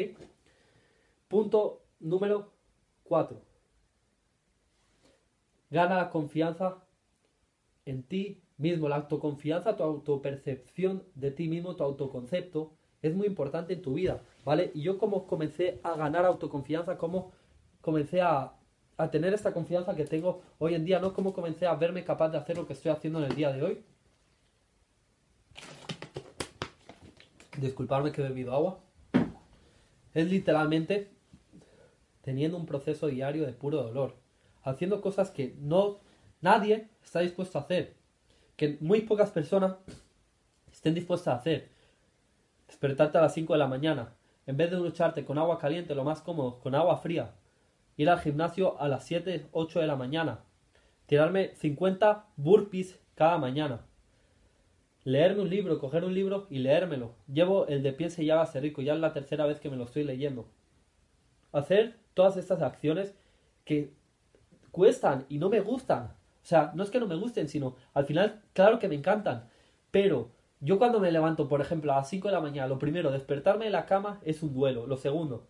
Punto 1.27 1.87
número 2.01 2.53
4. 3.05 3.41
Gana 5.71 5.97
la 5.97 6.11
confianza 6.11 6.85
en 7.87 8.03
ti 8.03 8.43
mismo, 8.59 8.91
la 8.91 8.97
autoconfianza, 8.97 9.75
tu 9.79 9.85
autopercepción 9.85 11.05
de 11.15 11.31
ti 11.31 11.49
mismo, 11.49 11.77
tu 11.77 11.85
autoconcepto, 11.85 12.77
es 13.03 13.15
muy 13.15 13.27
importante 13.27 13.75
en 13.75 13.83
tu 13.83 13.95
vida, 13.95 14.23
¿vale? 14.45 14.71
Y 14.75 14.83
yo 14.83 14.99
como 14.99 15.27
comencé 15.27 15.81
a 15.83 15.97
ganar 15.97 16.25
autoconfianza, 16.25 16.99
como 16.99 17.33
comencé 17.81 18.21
a, 18.21 18.53
a 18.97 19.11
tener 19.11 19.33
esta 19.33 19.53
confianza 19.53 19.95
que 19.95 20.05
tengo 20.05 20.43
hoy 20.59 20.75
en 20.75 20.85
día, 20.85 20.99
¿no? 20.99 21.13
Como 21.15 21.33
comencé 21.33 21.67
a 21.67 21.75
verme 21.75 22.05
capaz 22.05 22.31
de 22.31 22.39
hacer 22.39 22.57
lo 22.57 22.67
que 22.67 22.73
estoy 22.73 22.91
haciendo 22.91 23.21
en 23.21 23.31
el 23.31 23.37
día 23.37 23.53
de 23.53 23.63
hoy. 23.63 23.83
Disculparme 27.57 28.13
que 28.13 28.21
he 28.21 28.29
bebido 28.29 28.53
agua. 28.53 28.81
Es 30.15 30.29
literalmente 30.29 31.11
teniendo 32.23 32.57
un 32.57 32.67
proceso 32.67 33.07
diario 33.07 33.47
de 33.47 33.53
puro 33.53 33.83
dolor, 33.83 34.17
haciendo 34.63 35.01
cosas 35.01 35.31
que 35.31 35.55
no 35.61 36.01
nadie 36.41 36.89
está 37.03 37.21
dispuesto 37.21 37.59
a 37.59 37.63
hacer, 37.63 37.95
que 38.57 38.77
muy 38.81 39.03
pocas 39.03 39.31
personas 39.31 39.77
estén 40.73 40.95
dispuestas 40.95 41.35
a 41.35 41.37
hacer 41.39 41.78
despertarte 42.69 43.19
a 43.19 43.23
las 43.23 43.35
5 43.35 43.55
de 43.55 43.59
la 43.59 43.67
mañana, 43.67 44.15
en 44.47 44.57
vez 44.57 44.71
de 44.71 44.77
ducharte 44.77 45.25
con 45.25 45.39
agua 45.39 45.59
caliente, 45.59 45.95
lo 45.95 46.05
más 46.05 46.23
cómodo, 46.23 46.61
con 46.61 46.75
agua 46.75 46.99
fría, 46.99 47.35
ir 47.97 48.09
al 48.09 48.21
gimnasio 48.21 48.81
a 48.81 48.89
las 48.89 49.05
7, 49.05 49.49
8 49.51 49.81
de 49.81 49.87
la 49.87 49.97
mañana, 49.97 50.41
tirarme 51.07 51.55
50 51.57 52.27
burpees 52.37 53.01
cada 53.15 53.39
mañana, 53.39 53.81
leerme 55.05 55.43
un 55.43 55.51
libro, 55.51 55.79
coger 55.79 56.05
un 56.05 56.15
libro 56.15 56.47
y 56.51 56.59
leérmelo. 56.59 57.15
Llevo 57.33 57.67
el 57.67 57.83
de 57.83 57.93
Piense 57.93 58.23
y 58.23 58.31
hágase 58.31 58.61
rico, 58.61 58.83
ya 58.83 58.95
es 58.95 59.01
la 59.01 59.13
tercera 59.13 59.47
vez 59.47 59.59
que 59.59 59.71
me 59.71 59.77
lo 59.77 59.85
estoy 59.85 60.05
leyendo. 60.05 60.49
Hacer 61.53 61.97
todas 62.15 62.37
estas 62.37 62.61
acciones 62.61 63.15
que 63.65 63.95
cuestan 64.71 65.25
y 65.29 65.39
no 65.39 65.49
me 65.49 65.61
gustan. 65.61 66.13
O 66.43 66.47
sea, 66.49 66.73
no 66.75 66.83
es 66.83 66.91
que 66.91 67.01
no 67.01 67.07
me 67.07 67.17
gusten, 67.17 67.49
sino 67.49 67.77
al 67.95 68.05
final, 68.05 68.43
claro 68.53 68.79
que 68.79 68.89
me 68.89 68.95
encantan. 68.95 69.49
Pero 69.91 70.31
yo 70.61 70.79
cuando 70.79 71.01
me 71.01 71.13
levanto, 71.13 71.49
por 71.49 71.61
ejemplo, 71.61 71.93
a 71.93 71.97
las 71.97 72.09
5 72.09 72.29
de 72.29 72.35
la 72.35 72.41
mañana, 72.41 72.69
lo 72.69 72.79
primero, 72.79 73.11
despertarme 73.11 73.67
de 73.67 73.71
la 73.71 73.87
cama 73.87 74.21
es 74.25 74.43
un 74.43 74.53
duelo. 74.53 74.87
Lo 74.87 74.97
segundo, 74.97 75.47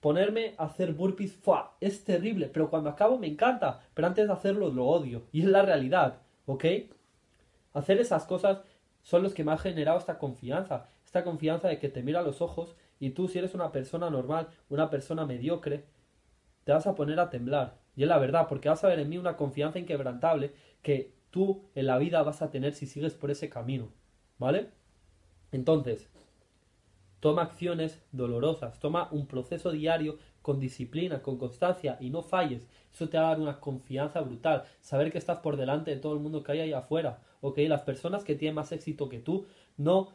ponerme 0.00 0.54
a 0.58 0.64
hacer 0.64 0.92
burpees, 0.92 1.34
¡fua! 1.34 1.76
es 1.80 2.04
terrible, 2.04 2.48
pero 2.48 2.70
cuando 2.70 2.90
acabo 2.90 3.18
me 3.18 3.28
encanta, 3.28 3.80
pero 3.94 4.08
antes 4.08 4.26
de 4.26 4.32
hacerlo 4.32 4.70
lo 4.70 4.86
odio. 4.86 5.22
Y 5.32 5.42
es 5.42 5.48
la 5.48 5.62
realidad, 5.62 6.22
¿ok? 6.46 6.64
Hacer 7.74 8.00
esas 8.00 8.24
cosas 8.24 8.62
son 9.02 9.22
los 9.22 9.34
que 9.34 9.44
me 9.44 9.52
han 9.52 9.58
generado 9.58 9.98
esta 9.98 10.18
confianza, 10.18 10.86
esta 11.04 11.24
confianza 11.24 11.68
de 11.68 11.78
que 11.78 11.88
te 11.88 12.02
mira 12.02 12.20
a 12.20 12.24
los 12.24 12.40
ojos 12.40 12.74
y 13.00 13.10
tú 13.10 13.28
si 13.28 13.38
eres 13.38 13.54
una 13.54 13.72
persona 13.72 14.10
normal, 14.10 14.48
una 14.68 14.90
persona 14.90 15.26
mediocre, 15.26 15.84
te 16.64 16.72
vas 16.72 16.86
a 16.86 16.94
poner 16.94 17.20
a 17.20 17.30
temblar. 17.30 17.78
Y 17.96 18.02
es 18.02 18.08
la 18.08 18.18
verdad, 18.18 18.46
porque 18.48 18.68
vas 18.68 18.82
a 18.84 18.88
ver 18.88 18.98
en 18.98 19.08
mí 19.08 19.18
una 19.18 19.36
confianza 19.36 19.78
inquebrantable 19.78 20.52
que 20.82 21.12
tú 21.30 21.64
en 21.74 21.86
la 21.86 21.98
vida 21.98 22.22
vas 22.22 22.42
a 22.42 22.50
tener 22.50 22.74
si 22.74 22.86
sigues 22.86 23.14
por 23.14 23.30
ese 23.30 23.48
camino, 23.48 23.88
¿vale? 24.38 24.70
Entonces, 25.52 26.08
toma 27.20 27.42
acciones 27.42 28.02
dolorosas, 28.12 28.78
toma 28.78 29.08
un 29.10 29.26
proceso 29.26 29.70
diario 29.70 30.18
con 30.42 30.60
disciplina, 30.60 31.22
con 31.22 31.36
constancia 31.36 31.96
y 32.00 32.10
no 32.10 32.22
falles. 32.22 32.68
Eso 32.92 33.08
te 33.08 33.18
va 33.18 33.26
a 33.26 33.28
dar 33.30 33.40
una 33.40 33.60
confianza 33.60 34.20
brutal. 34.20 34.64
Saber 34.80 35.12
que 35.12 35.18
estás 35.18 35.38
por 35.38 35.56
delante 35.56 35.90
de 35.90 36.00
todo 36.00 36.14
el 36.14 36.20
mundo 36.20 36.42
que 36.42 36.52
hay 36.52 36.60
ahí 36.60 36.72
afuera. 36.72 37.20
Ok, 37.40 37.58
las 37.68 37.82
personas 37.82 38.24
que 38.24 38.34
tienen 38.34 38.54
más 38.54 38.72
éxito 38.72 39.08
que 39.08 39.18
tú 39.18 39.46
no 39.76 40.08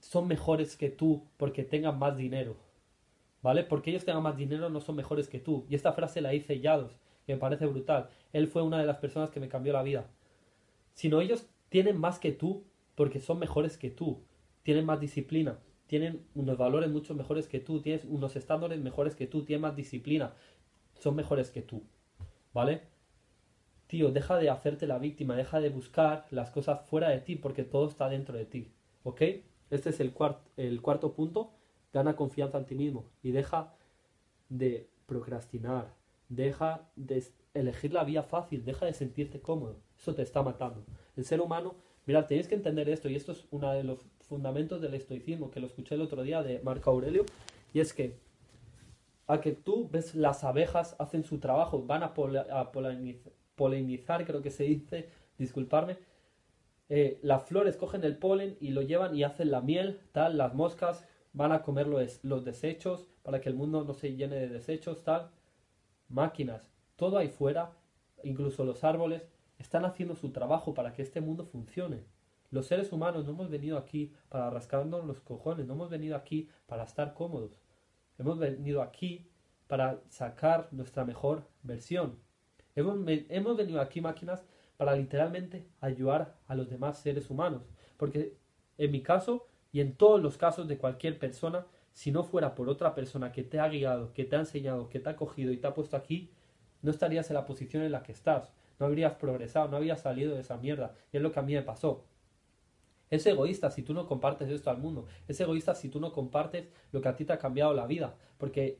son 0.00 0.26
mejores 0.26 0.76
que 0.76 0.90
tú 0.90 1.24
porque 1.36 1.64
tengan 1.64 1.98
más 1.98 2.16
dinero. 2.16 2.56
¿Vale? 3.40 3.62
Porque 3.62 3.90
ellos 3.90 4.04
tengan 4.04 4.22
más 4.22 4.36
dinero 4.36 4.68
no 4.68 4.80
son 4.80 4.96
mejores 4.96 5.28
que 5.28 5.38
tú. 5.38 5.64
Y 5.68 5.76
esta 5.76 5.92
frase 5.92 6.20
la 6.20 6.34
hice 6.34 6.60
Yados, 6.60 6.92
que 7.24 7.34
me 7.34 7.38
parece 7.38 7.66
brutal. 7.66 8.08
Él 8.32 8.48
fue 8.48 8.62
una 8.62 8.78
de 8.78 8.86
las 8.86 8.96
personas 8.96 9.30
que 9.30 9.38
me 9.38 9.48
cambió 9.48 9.72
la 9.72 9.82
vida. 9.82 10.06
Sino 10.94 11.20
ellos 11.20 11.46
tienen 11.68 11.98
más 11.98 12.18
que 12.18 12.32
tú 12.32 12.64
porque 12.98 13.20
son 13.20 13.38
mejores 13.38 13.78
que 13.78 13.90
tú. 13.90 14.24
Tienen 14.64 14.84
más 14.84 14.98
disciplina, 14.98 15.60
tienen 15.86 16.26
unos 16.34 16.58
valores 16.58 16.90
mucho 16.90 17.14
mejores 17.14 17.46
que 17.46 17.60
tú, 17.60 17.80
tienes 17.80 18.04
unos 18.04 18.34
estándares 18.34 18.80
mejores 18.80 19.14
que 19.14 19.28
tú, 19.28 19.44
tienes 19.44 19.62
más 19.62 19.76
disciplina, 19.76 20.34
son 20.98 21.14
mejores 21.14 21.52
que 21.52 21.62
tú. 21.62 21.84
¿Vale? 22.52 22.82
Tío, 23.86 24.10
deja 24.10 24.36
de 24.36 24.50
hacerte 24.50 24.88
la 24.88 24.98
víctima, 24.98 25.36
deja 25.36 25.60
de 25.60 25.70
buscar 25.70 26.26
las 26.30 26.50
cosas 26.50 26.80
fuera 26.88 27.08
de 27.10 27.20
ti 27.20 27.36
porque 27.36 27.62
todo 27.62 27.86
está 27.86 28.08
dentro 28.08 28.36
de 28.36 28.46
ti. 28.46 28.72
¿Ok? 29.04 29.22
Este 29.70 29.90
es 29.90 30.00
el, 30.00 30.12
el 30.56 30.82
cuarto 30.82 31.14
punto. 31.14 31.52
Gana 31.92 32.16
confianza 32.16 32.58
en 32.58 32.66
ti 32.66 32.74
mismo 32.74 33.04
y 33.22 33.30
deja 33.30 33.76
de 34.48 34.90
procrastinar, 35.06 35.94
deja 36.28 36.90
de 36.96 37.22
elegir 37.54 37.92
la 37.92 38.02
vía 38.02 38.24
fácil, 38.24 38.64
deja 38.64 38.86
de 38.86 38.92
sentirte 38.92 39.40
cómodo. 39.40 39.76
Eso 39.96 40.16
te 40.16 40.22
está 40.22 40.42
matando. 40.42 40.84
El 41.16 41.24
ser 41.24 41.40
humano, 41.40 41.76
mira, 42.08 42.26
tenéis 42.26 42.48
que 42.48 42.54
entender 42.54 42.88
esto 42.88 43.10
y 43.10 43.16
esto 43.16 43.32
es 43.32 43.46
uno 43.50 43.70
de 43.70 43.84
los 43.84 43.98
fundamentos 44.22 44.80
del 44.80 44.94
estoicismo, 44.94 45.50
que 45.50 45.60
lo 45.60 45.66
escuché 45.66 45.94
el 45.94 46.00
otro 46.00 46.22
día 46.22 46.42
de 46.42 46.58
Marco 46.60 46.90
Aurelio, 46.90 47.26
y 47.74 47.80
es 47.80 47.92
que 47.92 48.16
a 49.26 49.42
que 49.42 49.52
tú 49.52 49.90
ves 49.92 50.14
las 50.14 50.42
abejas 50.42 50.96
hacen 50.98 51.22
su 51.22 51.38
trabajo, 51.38 51.84
van 51.84 52.02
a, 52.02 52.14
polinizar, 53.56 54.24
creo 54.24 54.40
que 54.40 54.50
se 54.50 54.64
dice, 54.64 55.10
disculparme, 55.36 55.98
eh, 56.88 57.18
las 57.20 57.44
flores 57.44 57.76
cogen 57.76 58.02
el 58.04 58.16
polen 58.16 58.56
y 58.58 58.70
lo 58.70 58.80
llevan 58.80 59.14
y 59.14 59.22
hacen 59.22 59.50
la 59.50 59.60
miel, 59.60 60.00
tal, 60.12 60.38
las 60.38 60.54
moscas 60.54 61.04
van 61.34 61.52
a 61.52 61.60
comer 61.60 61.88
los, 61.88 62.24
los 62.24 62.42
desechos 62.42 63.06
para 63.22 63.42
que 63.42 63.50
el 63.50 63.54
mundo 63.54 63.84
no 63.84 63.92
se 63.92 64.16
llene 64.16 64.36
de 64.36 64.48
desechos, 64.48 65.04
tal, 65.04 65.30
máquinas, 66.08 66.70
todo 66.96 67.18
ahí 67.18 67.28
fuera, 67.28 67.72
incluso 68.24 68.64
los 68.64 68.82
árboles, 68.82 69.28
están 69.58 69.84
haciendo 69.84 70.14
su 70.14 70.30
trabajo 70.30 70.74
para 70.74 70.92
que 70.92 71.02
este 71.02 71.20
mundo 71.20 71.44
funcione. 71.44 72.04
Los 72.50 72.66
seres 72.66 72.92
humanos 72.92 73.24
no 73.24 73.32
hemos 73.32 73.50
venido 73.50 73.76
aquí 73.76 74.14
para 74.28 74.48
rascarnos 74.50 75.04
los 75.04 75.20
cojones, 75.20 75.66
no 75.66 75.74
hemos 75.74 75.90
venido 75.90 76.16
aquí 76.16 76.48
para 76.66 76.84
estar 76.84 77.12
cómodos. 77.12 77.60
Hemos 78.18 78.38
venido 78.38 78.82
aquí 78.82 79.30
para 79.66 80.00
sacar 80.08 80.68
nuestra 80.72 81.04
mejor 81.04 81.46
versión. 81.62 82.18
Hemos, 82.74 83.04
venido 83.56 83.80
aquí, 83.80 84.00
máquinas, 84.00 84.44
para 84.76 84.94
literalmente 84.94 85.66
ayudar 85.80 86.38
a 86.46 86.54
los 86.54 86.70
demás 86.70 86.98
seres 86.98 87.28
humanos. 87.28 87.62
Porque 87.96 88.36
en 88.78 88.90
mi 88.92 89.02
caso 89.02 89.46
y 89.72 89.80
en 89.80 89.94
todos 89.94 90.20
los 90.22 90.38
casos 90.38 90.68
de 90.68 90.78
cualquier 90.78 91.18
persona, 91.18 91.66
si 91.92 92.12
no 92.12 92.22
fuera 92.22 92.54
por 92.54 92.68
otra 92.68 92.94
persona 92.94 93.32
que 93.32 93.42
te 93.42 93.58
ha 93.58 93.68
guiado, 93.68 94.12
que 94.14 94.24
te 94.24 94.36
ha 94.36 94.40
enseñado, 94.40 94.88
que 94.88 95.00
te 95.00 95.10
ha 95.10 95.16
cogido 95.16 95.52
y 95.52 95.58
te 95.58 95.66
ha 95.66 95.74
puesto 95.74 95.96
aquí, 95.96 96.30
no 96.80 96.90
estarías 96.90 97.28
en 97.30 97.34
la 97.34 97.46
posición 97.46 97.82
en 97.82 97.92
la 97.92 98.02
que 98.02 98.12
estás. 98.12 98.52
No 98.78 98.86
habrías 98.86 99.14
progresado, 99.14 99.68
no 99.68 99.76
habrías 99.76 100.00
salido 100.00 100.34
de 100.34 100.40
esa 100.40 100.56
mierda. 100.56 100.94
Y 101.12 101.16
es 101.16 101.22
lo 101.22 101.32
que 101.32 101.40
a 101.40 101.42
mí 101.42 101.54
me 101.54 101.62
pasó. 101.62 102.04
Es 103.10 103.26
egoísta 103.26 103.70
si 103.70 103.82
tú 103.82 103.94
no 103.94 104.06
compartes 104.06 104.50
esto 104.50 104.70
al 104.70 104.78
mundo. 104.78 105.06
Es 105.26 105.40
egoísta 105.40 105.74
si 105.74 105.88
tú 105.88 106.00
no 106.00 106.12
compartes 106.12 106.68
lo 106.92 107.00
que 107.00 107.08
a 107.08 107.16
ti 107.16 107.24
te 107.24 107.32
ha 107.32 107.38
cambiado 107.38 107.72
la 107.74 107.86
vida. 107.86 108.16
Porque 108.36 108.78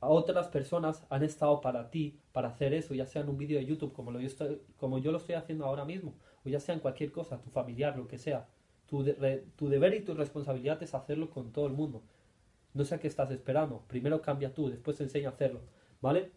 otras 0.00 0.48
personas 0.48 1.04
han 1.10 1.22
estado 1.22 1.60
para 1.60 1.90
ti, 1.90 2.18
para 2.32 2.48
hacer 2.48 2.74
eso, 2.74 2.94
ya 2.94 3.06
sea 3.06 3.22
en 3.22 3.28
un 3.28 3.38
vídeo 3.38 3.58
de 3.58 3.66
YouTube 3.66 3.92
como, 3.92 4.10
lo 4.10 4.20
yo, 4.20 4.26
estoy, 4.26 4.60
como 4.76 4.98
yo 4.98 5.12
lo 5.12 5.18
estoy 5.18 5.36
haciendo 5.36 5.64
ahora 5.64 5.84
mismo, 5.84 6.14
o 6.44 6.48
ya 6.48 6.58
sea 6.60 6.74
en 6.74 6.80
cualquier 6.80 7.12
cosa, 7.12 7.40
tu 7.40 7.50
familiar, 7.50 7.96
lo 7.96 8.08
que 8.08 8.18
sea. 8.18 8.48
Tu, 8.86 9.04
tu 9.56 9.68
deber 9.68 9.94
y 9.94 10.00
tu 10.00 10.14
responsabilidad 10.14 10.82
es 10.82 10.94
hacerlo 10.94 11.30
con 11.30 11.52
todo 11.52 11.66
el 11.66 11.72
mundo. 11.72 12.02
No 12.74 12.84
sé 12.84 12.94
a 12.94 13.00
qué 13.00 13.08
estás 13.08 13.30
esperando. 13.30 13.84
Primero 13.86 14.22
cambia 14.22 14.52
tú, 14.54 14.68
después 14.70 15.00
enseña 15.00 15.28
a 15.28 15.32
hacerlo. 15.32 15.60
¿Vale? 16.00 16.32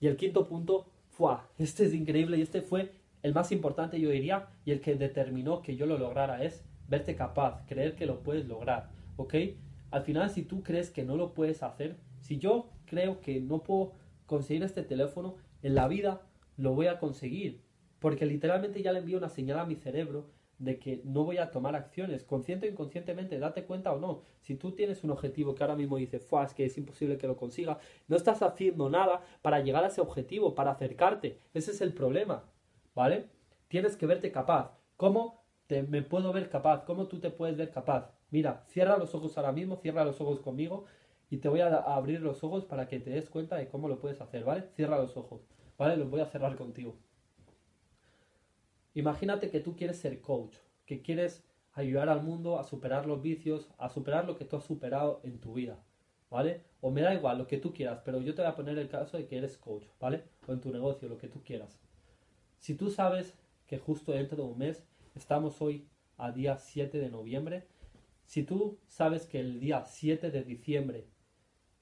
Y 0.00 0.06
el 0.08 0.16
quinto 0.16 0.46
punto, 0.46 0.86
¡fua! 1.12 1.48
Este 1.58 1.84
es 1.84 1.94
increíble 1.94 2.38
y 2.38 2.42
este 2.42 2.62
fue 2.62 2.92
el 3.22 3.34
más 3.34 3.52
importante 3.52 4.00
yo 4.00 4.10
diría 4.10 4.48
y 4.64 4.72
el 4.72 4.80
que 4.80 4.94
determinó 4.94 5.62
que 5.62 5.76
yo 5.76 5.86
lo 5.86 5.98
lograra 5.98 6.42
es 6.42 6.64
verte 6.88 7.14
capaz, 7.14 7.64
creer 7.66 7.94
que 7.94 8.06
lo 8.06 8.22
puedes 8.22 8.46
lograr, 8.46 8.90
¿ok? 9.16 9.34
Al 9.90 10.02
final 10.02 10.30
si 10.30 10.42
tú 10.42 10.62
crees 10.62 10.90
que 10.90 11.04
no 11.04 11.16
lo 11.16 11.34
puedes 11.34 11.62
hacer, 11.62 11.96
si 12.20 12.38
yo 12.38 12.70
creo 12.86 13.20
que 13.20 13.40
no 13.40 13.62
puedo 13.62 13.92
conseguir 14.26 14.62
este 14.62 14.82
teléfono, 14.82 15.36
en 15.62 15.74
la 15.74 15.86
vida 15.86 16.22
lo 16.56 16.74
voy 16.74 16.86
a 16.86 16.98
conseguir, 16.98 17.60
porque 17.98 18.26
literalmente 18.26 18.82
ya 18.82 18.92
le 18.92 19.00
envío 19.00 19.18
una 19.18 19.28
señal 19.28 19.58
a 19.58 19.66
mi 19.66 19.76
cerebro 19.76 20.30
de 20.62 20.78
que 20.78 21.00
no 21.04 21.24
voy 21.24 21.38
a 21.38 21.50
tomar 21.50 21.76
acciones, 21.76 22.24
consciente 22.24 22.66
o 22.66 22.70
inconscientemente, 22.70 23.38
date 23.38 23.64
cuenta 23.64 23.92
o 23.92 23.98
no. 23.98 24.22
Si 24.40 24.54
tú 24.54 24.72
tienes 24.72 25.04
un 25.04 25.10
objetivo 25.10 25.54
que 25.54 25.64
ahora 25.64 25.76
mismo 25.76 25.96
dices, 25.96 26.26
es 26.44 26.54
que 26.54 26.64
es 26.64 26.78
imposible 26.78 27.18
que 27.18 27.26
lo 27.26 27.36
consiga, 27.36 27.78
no 28.08 28.16
estás 28.16 28.42
haciendo 28.42 28.88
nada 28.88 29.22
para 29.42 29.60
llegar 29.60 29.84
a 29.84 29.88
ese 29.88 30.00
objetivo, 30.00 30.54
para 30.54 30.72
acercarte. 30.72 31.38
Ese 31.54 31.72
es 31.72 31.80
el 31.80 31.92
problema. 31.92 32.44
¿vale? 32.94 33.28
Tienes 33.68 33.96
que 33.96 34.06
verte 34.06 34.30
capaz. 34.32 34.72
¿Cómo 34.96 35.44
te, 35.66 35.82
me 35.82 36.02
puedo 36.02 36.32
ver 36.32 36.48
capaz? 36.48 36.84
¿Cómo 36.84 37.06
tú 37.06 37.18
te 37.20 37.30
puedes 37.30 37.56
ver 37.56 37.70
capaz? 37.70 38.10
Mira, 38.30 38.64
cierra 38.68 38.96
los 38.96 39.14
ojos 39.14 39.36
ahora 39.36 39.52
mismo, 39.52 39.76
cierra 39.76 40.04
los 40.04 40.20
ojos 40.20 40.40
conmigo 40.40 40.84
y 41.30 41.38
te 41.38 41.48
voy 41.48 41.60
a, 41.60 41.76
abrir 41.76 42.20
los 42.20 42.44
ojos 42.44 42.64
para 42.64 42.88
que 42.88 43.00
te 43.00 43.10
des 43.10 43.30
cuenta 43.30 43.56
de 43.56 43.68
cómo 43.68 43.88
lo 43.88 43.98
puedes 43.98 44.20
hacer, 44.20 44.44
¿vale? 44.44 44.68
Cierra 44.74 44.98
los 44.98 45.16
ojos, 45.16 45.40
¿vale? 45.78 45.96
Los 45.96 46.10
voy 46.10 46.20
a 46.20 46.26
cerrar 46.26 46.56
contigo. 46.56 46.96
Imagínate 48.94 49.50
que 49.50 49.60
tú 49.60 49.74
quieres 49.74 49.98
ser 49.98 50.20
coach, 50.20 50.56
que 50.84 51.00
quieres 51.00 51.44
ayudar 51.72 52.08
al 52.08 52.22
mundo 52.22 52.58
a 52.58 52.64
superar 52.64 53.06
los 53.06 53.22
vicios, 53.22 53.70
a 53.78 53.88
superar 53.88 54.26
lo 54.26 54.36
que 54.36 54.44
tú 54.44 54.56
has 54.56 54.64
superado 54.64 55.20
en 55.24 55.40
tu 55.40 55.54
vida, 55.54 55.82
¿vale? 56.30 56.62
O 56.80 56.90
me 56.90 57.00
da 57.00 57.14
igual 57.14 57.38
lo 57.38 57.46
que 57.46 57.56
tú 57.56 57.72
quieras, 57.72 58.02
pero 58.04 58.20
yo 58.20 58.34
te 58.34 58.42
voy 58.42 58.50
a 58.50 58.56
poner 58.56 58.78
el 58.78 58.88
caso 58.88 59.16
de 59.16 59.26
que 59.26 59.38
eres 59.38 59.56
coach, 59.56 59.86
¿vale? 59.98 60.24
O 60.46 60.52
en 60.52 60.60
tu 60.60 60.70
negocio, 60.70 61.08
lo 61.08 61.16
que 61.16 61.28
tú 61.28 61.42
quieras. 61.42 61.80
Si 62.58 62.74
tú 62.74 62.90
sabes 62.90 63.34
que 63.66 63.78
justo 63.78 64.12
dentro 64.12 64.36
de 64.36 64.50
un 64.50 64.58
mes, 64.58 64.84
estamos 65.14 65.62
hoy 65.62 65.88
a 66.18 66.30
día 66.30 66.58
7 66.58 66.98
de 66.98 67.10
noviembre, 67.10 67.66
si 68.26 68.42
tú 68.42 68.78
sabes 68.86 69.26
que 69.26 69.40
el 69.40 69.58
día 69.58 69.84
7 69.84 70.30
de 70.30 70.44
diciembre 70.44 71.06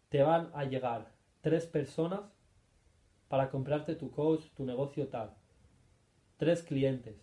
te 0.09 0.23
van 0.23 0.51
a 0.55 0.65
llegar 0.65 1.13
tres 1.41 1.67
personas 1.67 2.21
para 3.29 3.51
comprarte 3.51 3.97
tu 3.97 4.11
coach, 4.11 4.47
tu 4.55 4.65
negocio 4.65 5.09
tal, 5.09 5.37
tres 6.41 6.63
clientes, 6.63 7.15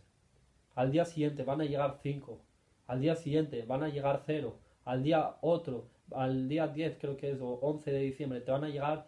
al 0.75 0.91
día 0.91 1.03
siguiente 1.03 1.43
van 1.43 1.59
a 1.59 1.65
llegar 1.65 1.97
cinco, 2.03 2.39
al 2.85 3.01
día 3.01 3.15
siguiente 3.15 3.63
van 3.63 3.81
a 3.81 3.89
llegar 3.89 4.21
cero, 4.27 4.59
al 4.85 5.01
día 5.01 5.37
otro, 5.41 5.87
al 6.11 6.47
día 6.47 6.67
10 6.67 6.99
creo 7.01 7.17
que 7.17 7.31
es, 7.31 7.41
o 7.41 7.55
11 7.55 7.91
de 7.91 7.99
diciembre, 7.99 8.41
te 8.41 8.51
van 8.51 8.63
a 8.63 8.69
llegar 8.69 9.07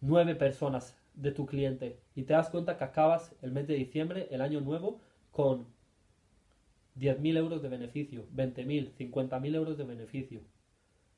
nueve 0.00 0.34
personas 0.34 0.96
de 1.12 1.32
tu 1.32 1.44
cliente 1.44 1.98
y 2.14 2.22
te 2.22 2.32
das 2.32 2.48
cuenta 2.48 2.78
que 2.78 2.84
acabas 2.84 3.34
el 3.42 3.52
mes 3.52 3.66
de 3.66 3.74
diciembre, 3.74 4.26
el 4.30 4.40
año 4.40 4.62
nuevo, 4.62 5.02
con 5.30 5.66
10.000 6.98 7.36
euros 7.36 7.60
de 7.60 7.68
beneficio, 7.68 8.26
20.000, 8.34 8.94
50.000 8.94 9.54
euros 9.54 9.76
de 9.76 9.84
beneficio. 9.84 10.40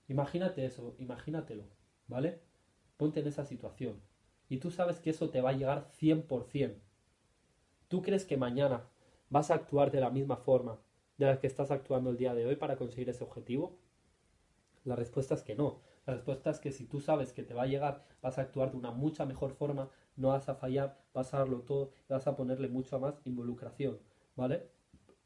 Imagínate 0.09 0.65
eso, 0.65 0.97
imagínatelo, 0.99 1.63
¿vale? 2.09 2.41
Ponte 2.97 3.21
en 3.21 3.29
esa 3.29 3.45
situación. 3.45 4.01
Y 4.49 4.57
tú 4.57 4.73
sabes 4.73 4.99
que 4.99 5.11
eso 5.11 5.31
te 5.31 5.41
va 5.41 5.51
a 5.51 5.57
llegar 5.57 5.89
100%. 6.01 6.75
¿Tú 7.95 8.03
crees 8.03 8.25
que 8.25 8.37
mañana 8.37 8.83
vas 9.31 9.53
a 9.53 9.55
actuar 9.55 9.93
de 9.93 10.01
la 10.01 10.11
misma 10.11 10.37
forma 10.37 10.81
de 11.17 11.27
la 11.27 11.39
que 11.39 11.47
estás 11.47 11.71
actuando 11.71 12.11
el 12.11 12.17
día 12.17 12.35
de 12.35 12.45
hoy 12.45 12.57
para 12.57 12.75
conseguir 12.75 13.09
ese 13.09 13.23
objetivo? 13.23 13.79
La 14.83 14.97
respuesta 14.97 15.35
es 15.35 15.45
que 15.45 15.55
no. 15.55 15.79
La 16.05 16.15
respuesta 16.15 16.51
es 16.51 16.59
que 16.59 16.73
si 16.73 16.87
tú 16.87 17.01
sabes 17.01 17.33
que 17.33 17.45
te 17.45 17.55
va 17.55 17.63
a 17.63 17.67
llegar, 17.67 18.05
vas 18.21 18.37
a 18.37 18.41
actuar 18.41 18.73
de 18.73 18.79
una 18.79 18.91
mucha 18.91 19.27
mejor 19.27 19.53
forma, 19.53 19.91
no 20.17 20.31
vas 20.31 20.49
a 20.49 20.57
fallar, 20.57 20.99
vas 21.15 21.33
a 21.35 21.39
darlo 21.39 21.61
todo, 21.61 21.93
vas 22.09 22.27
a 22.27 22.35
ponerle 22.35 22.67
mucha 22.67 22.99
más 22.99 23.21
involucración, 23.25 24.01
¿vale? 24.35 24.67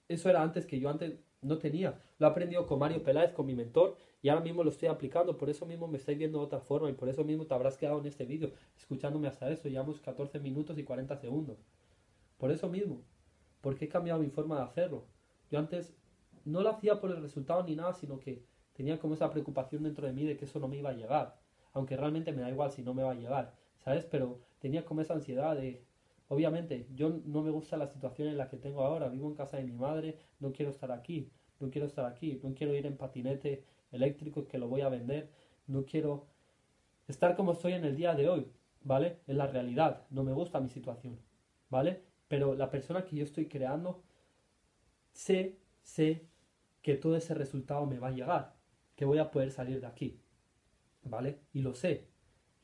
Eso 0.06 0.28
era 0.28 0.42
antes 0.42 0.66
que 0.66 0.78
yo 0.78 0.90
antes 0.90 1.18
no 1.40 1.56
tenía. 1.56 1.98
Lo 2.18 2.26
he 2.26 2.30
aprendido 2.30 2.66
con 2.66 2.80
Mario 2.80 3.02
Peláez, 3.02 3.32
con 3.32 3.46
mi 3.46 3.54
mentor, 3.54 3.96
y 4.20 4.28
ahora 4.28 4.42
mismo 4.42 4.62
lo 4.62 4.68
estoy 4.68 4.88
aplicando. 4.88 5.38
Por 5.38 5.48
eso 5.48 5.64
mismo 5.64 5.88
me 5.88 5.96
estáis 5.96 6.18
viendo 6.18 6.38
de 6.40 6.44
otra 6.44 6.60
forma 6.60 6.90
y 6.90 6.92
por 6.92 7.08
eso 7.08 7.24
mismo 7.24 7.46
te 7.46 7.54
habrás 7.54 7.78
quedado 7.78 7.98
en 7.98 8.04
este 8.04 8.26
vídeo 8.26 8.52
escuchándome 8.76 9.26
hasta 9.26 9.50
eso. 9.50 9.70
Llevamos 9.70 10.02
14 10.02 10.38
minutos 10.38 10.76
y 10.76 10.84
40 10.84 11.16
segundos. 11.16 11.56
Por 12.38 12.50
eso 12.50 12.68
mismo. 12.68 13.02
Porque 13.60 13.84
he 13.84 13.88
cambiado 13.88 14.20
mi 14.20 14.30
forma 14.30 14.56
de 14.56 14.62
hacerlo. 14.62 15.04
Yo 15.50 15.58
antes 15.58 15.94
no 16.44 16.62
lo 16.62 16.70
hacía 16.70 17.00
por 17.00 17.10
el 17.10 17.20
resultado 17.20 17.62
ni 17.64 17.76
nada, 17.76 17.92
sino 17.92 18.18
que 18.18 18.42
tenía 18.72 18.98
como 18.98 19.14
esa 19.14 19.30
preocupación 19.30 19.82
dentro 19.82 20.06
de 20.06 20.12
mí 20.12 20.24
de 20.24 20.36
que 20.36 20.46
eso 20.46 20.58
no 20.58 20.68
me 20.68 20.78
iba 20.78 20.90
a 20.90 20.94
llegar. 20.94 21.38
Aunque 21.74 21.96
realmente 21.96 22.32
me 22.32 22.42
da 22.42 22.50
igual 22.50 22.70
si 22.72 22.82
no 22.82 22.94
me 22.94 23.02
va 23.02 23.12
a 23.12 23.14
llegar, 23.14 23.54
¿sabes? 23.84 24.06
Pero 24.06 24.40
tenía 24.58 24.84
como 24.84 25.02
esa 25.02 25.14
ansiedad 25.14 25.54
de, 25.56 25.84
Obviamente, 26.28 26.86
yo 26.94 27.20
no 27.24 27.42
me 27.42 27.50
gusta 27.50 27.76
la 27.78 27.86
situación 27.86 28.28
en 28.28 28.36
la 28.36 28.48
que 28.48 28.58
tengo 28.58 28.82
ahora. 28.82 29.08
Vivo 29.08 29.28
en 29.28 29.34
casa 29.34 29.56
de 29.56 29.64
mi 29.64 29.72
madre, 29.72 30.18
no 30.40 30.52
quiero 30.52 30.70
estar 30.70 30.92
aquí, 30.92 31.30
no 31.58 31.70
quiero 31.70 31.86
estar 31.86 32.04
aquí, 32.04 32.38
no 32.42 32.54
quiero 32.54 32.74
ir 32.74 32.84
en 32.86 32.96
patinete 32.96 33.64
eléctrico 33.90 34.46
que 34.46 34.58
lo 34.58 34.68
voy 34.68 34.82
a 34.82 34.90
vender, 34.90 35.30
no 35.66 35.86
quiero 35.86 36.26
estar 37.08 37.34
como 37.34 37.52
estoy 37.52 37.72
en 37.72 37.84
el 37.84 37.96
día 37.96 38.14
de 38.14 38.28
hoy, 38.28 38.46
¿vale? 38.84 39.20
Es 39.26 39.36
la 39.36 39.46
realidad, 39.46 40.06
no 40.10 40.22
me 40.22 40.34
gusta 40.34 40.60
mi 40.60 40.68
situación, 40.68 41.18
¿vale? 41.70 42.02
Pero 42.28 42.54
la 42.54 42.70
persona 42.70 43.04
que 43.04 43.16
yo 43.16 43.24
estoy 43.24 43.46
creando, 43.48 44.02
sé, 45.12 45.58
sé 45.82 46.28
que 46.82 46.94
todo 46.94 47.16
ese 47.16 47.34
resultado 47.34 47.86
me 47.86 47.98
va 47.98 48.08
a 48.08 48.12
llegar, 48.12 48.54
que 48.94 49.04
voy 49.04 49.18
a 49.18 49.30
poder 49.30 49.50
salir 49.50 49.80
de 49.80 49.86
aquí, 49.86 50.20
¿vale? 51.02 51.40
Y 51.52 51.62
lo 51.62 51.74
sé. 51.74 52.08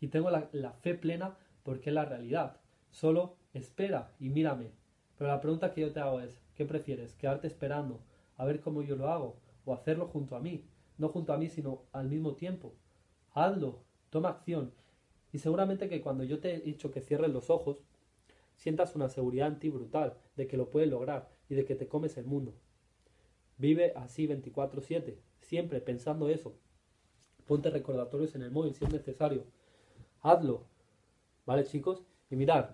Y 0.00 0.08
tengo 0.08 0.30
la, 0.30 0.48
la 0.52 0.72
fe 0.72 0.94
plena 0.94 1.36
porque 1.62 1.90
es 1.90 1.94
la 1.94 2.04
realidad. 2.04 2.60
Solo 2.90 3.36
espera 3.54 4.14
y 4.20 4.28
mírame. 4.28 4.72
Pero 5.16 5.30
la 5.30 5.40
pregunta 5.40 5.72
que 5.72 5.80
yo 5.80 5.92
te 5.92 6.00
hago 6.00 6.20
es, 6.20 6.40
¿qué 6.54 6.64
prefieres? 6.64 7.14
¿Quedarte 7.14 7.46
esperando 7.46 8.00
a 8.36 8.44
ver 8.44 8.60
cómo 8.60 8.82
yo 8.82 8.96
lo 8.96 9.08
hago? 9.08 9.40
¿O 9.64 9.72
hacerlo 9.72 10.08
junto 10.08 10.36
a 10.36 10.40
mí? 10.40 10.68
No 10.98 11.08
junto 11.08 11.32
a 11.32 11.38
mí, 11.38 11.48
sino 11.48 11.84
al 11.92 12.08
mismo 12.08 12.34
tiempo. 12.34 12.74
Hazlo, 13.32 13.82
toma 14.10 14.28
acción. 14.28 14.72
Y 15.32 15.38
seguramente 15.38 15.88
que 15.88 16.00
cuando 16.00 16.22
yo 16.24 16.38
te 16.38 16.54
he 16.54 16.60
dicho 16.60 16.90
que 16.90 17.00
cierres 17.00 17.30
los 17.30 17.50
ojos, 17.50 17.82
sientas 18.56 18.94
una 18.96 19.08
seguridad 19.08 19.48
en 19.48 19.58
ti 19.58 19.68
brutal 19.68 20.16
de 20.36 20.46
que 20.46 20.56
lo 20.56 20.70
puedes 20.70 20.88
lograr 20.88 21.28
y 21.48 21.54
de 21.54 21.64
que 21.64 21.74
te 21.74 21.88
comes 21.88 22.16
el 22.16 22.26
mundo. 22.26 22.54
Vive 23.56 23.92
así 23.96 24.26
24/7, 24.26 25.18
siempre 25.40 25.80
pensando 25.80 26.28
eso. 26.28 26.56
Ponte 27.46 27.70
recordatorios 27.70 28.34
en 28.34 28.42
el 28.42 28.50
móvil 28.50 28.74
si 28.74 28.84
es 28.84 28.92
necesario. 28.92 29.44
Hazlo. 30.20 30.66
¿Vale, 31.46 31.64
chicos? 31.64 32.02
Y 32.30 32.36
mirad, 32.36 32.70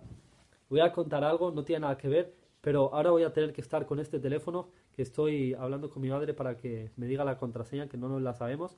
voy 0.69 0.81
a 0.81 0.93
contar 0.93 1.25
algo, 1.25 1.51
no 1.51 1.65
tiene 1.65 1.81
nada 1.81 1.99
que 1.99 2.09
ver, 2.09 2.35
pero 2.61 2.95
ahora 2.95 3.11
voy 3.11 3.25
a 3.25 3.33
tener 3.33 3.53
que 3.53 3.61
estar 3.61 3.87
con 3.87 3.99
este 3.99 4.21
teléfono 4.21 4.71
que 4.93 5.03
estoy 5.03 5.55
hablando 5.55 5.91
con 5.91 6.03
mi 6.03 6.09
madre 6.09 6.35
para 6.35 6.57
que 6.57 6.91
me 6.97 7.07
diga 7.07 7.25
la 7.25 7.37
contraseña, 7.37 7.89
que 7.89 7.97
no 7.97 8.09
nos 8.09 8.23
la 8.23 8.35
sabemos. 8.35 8.77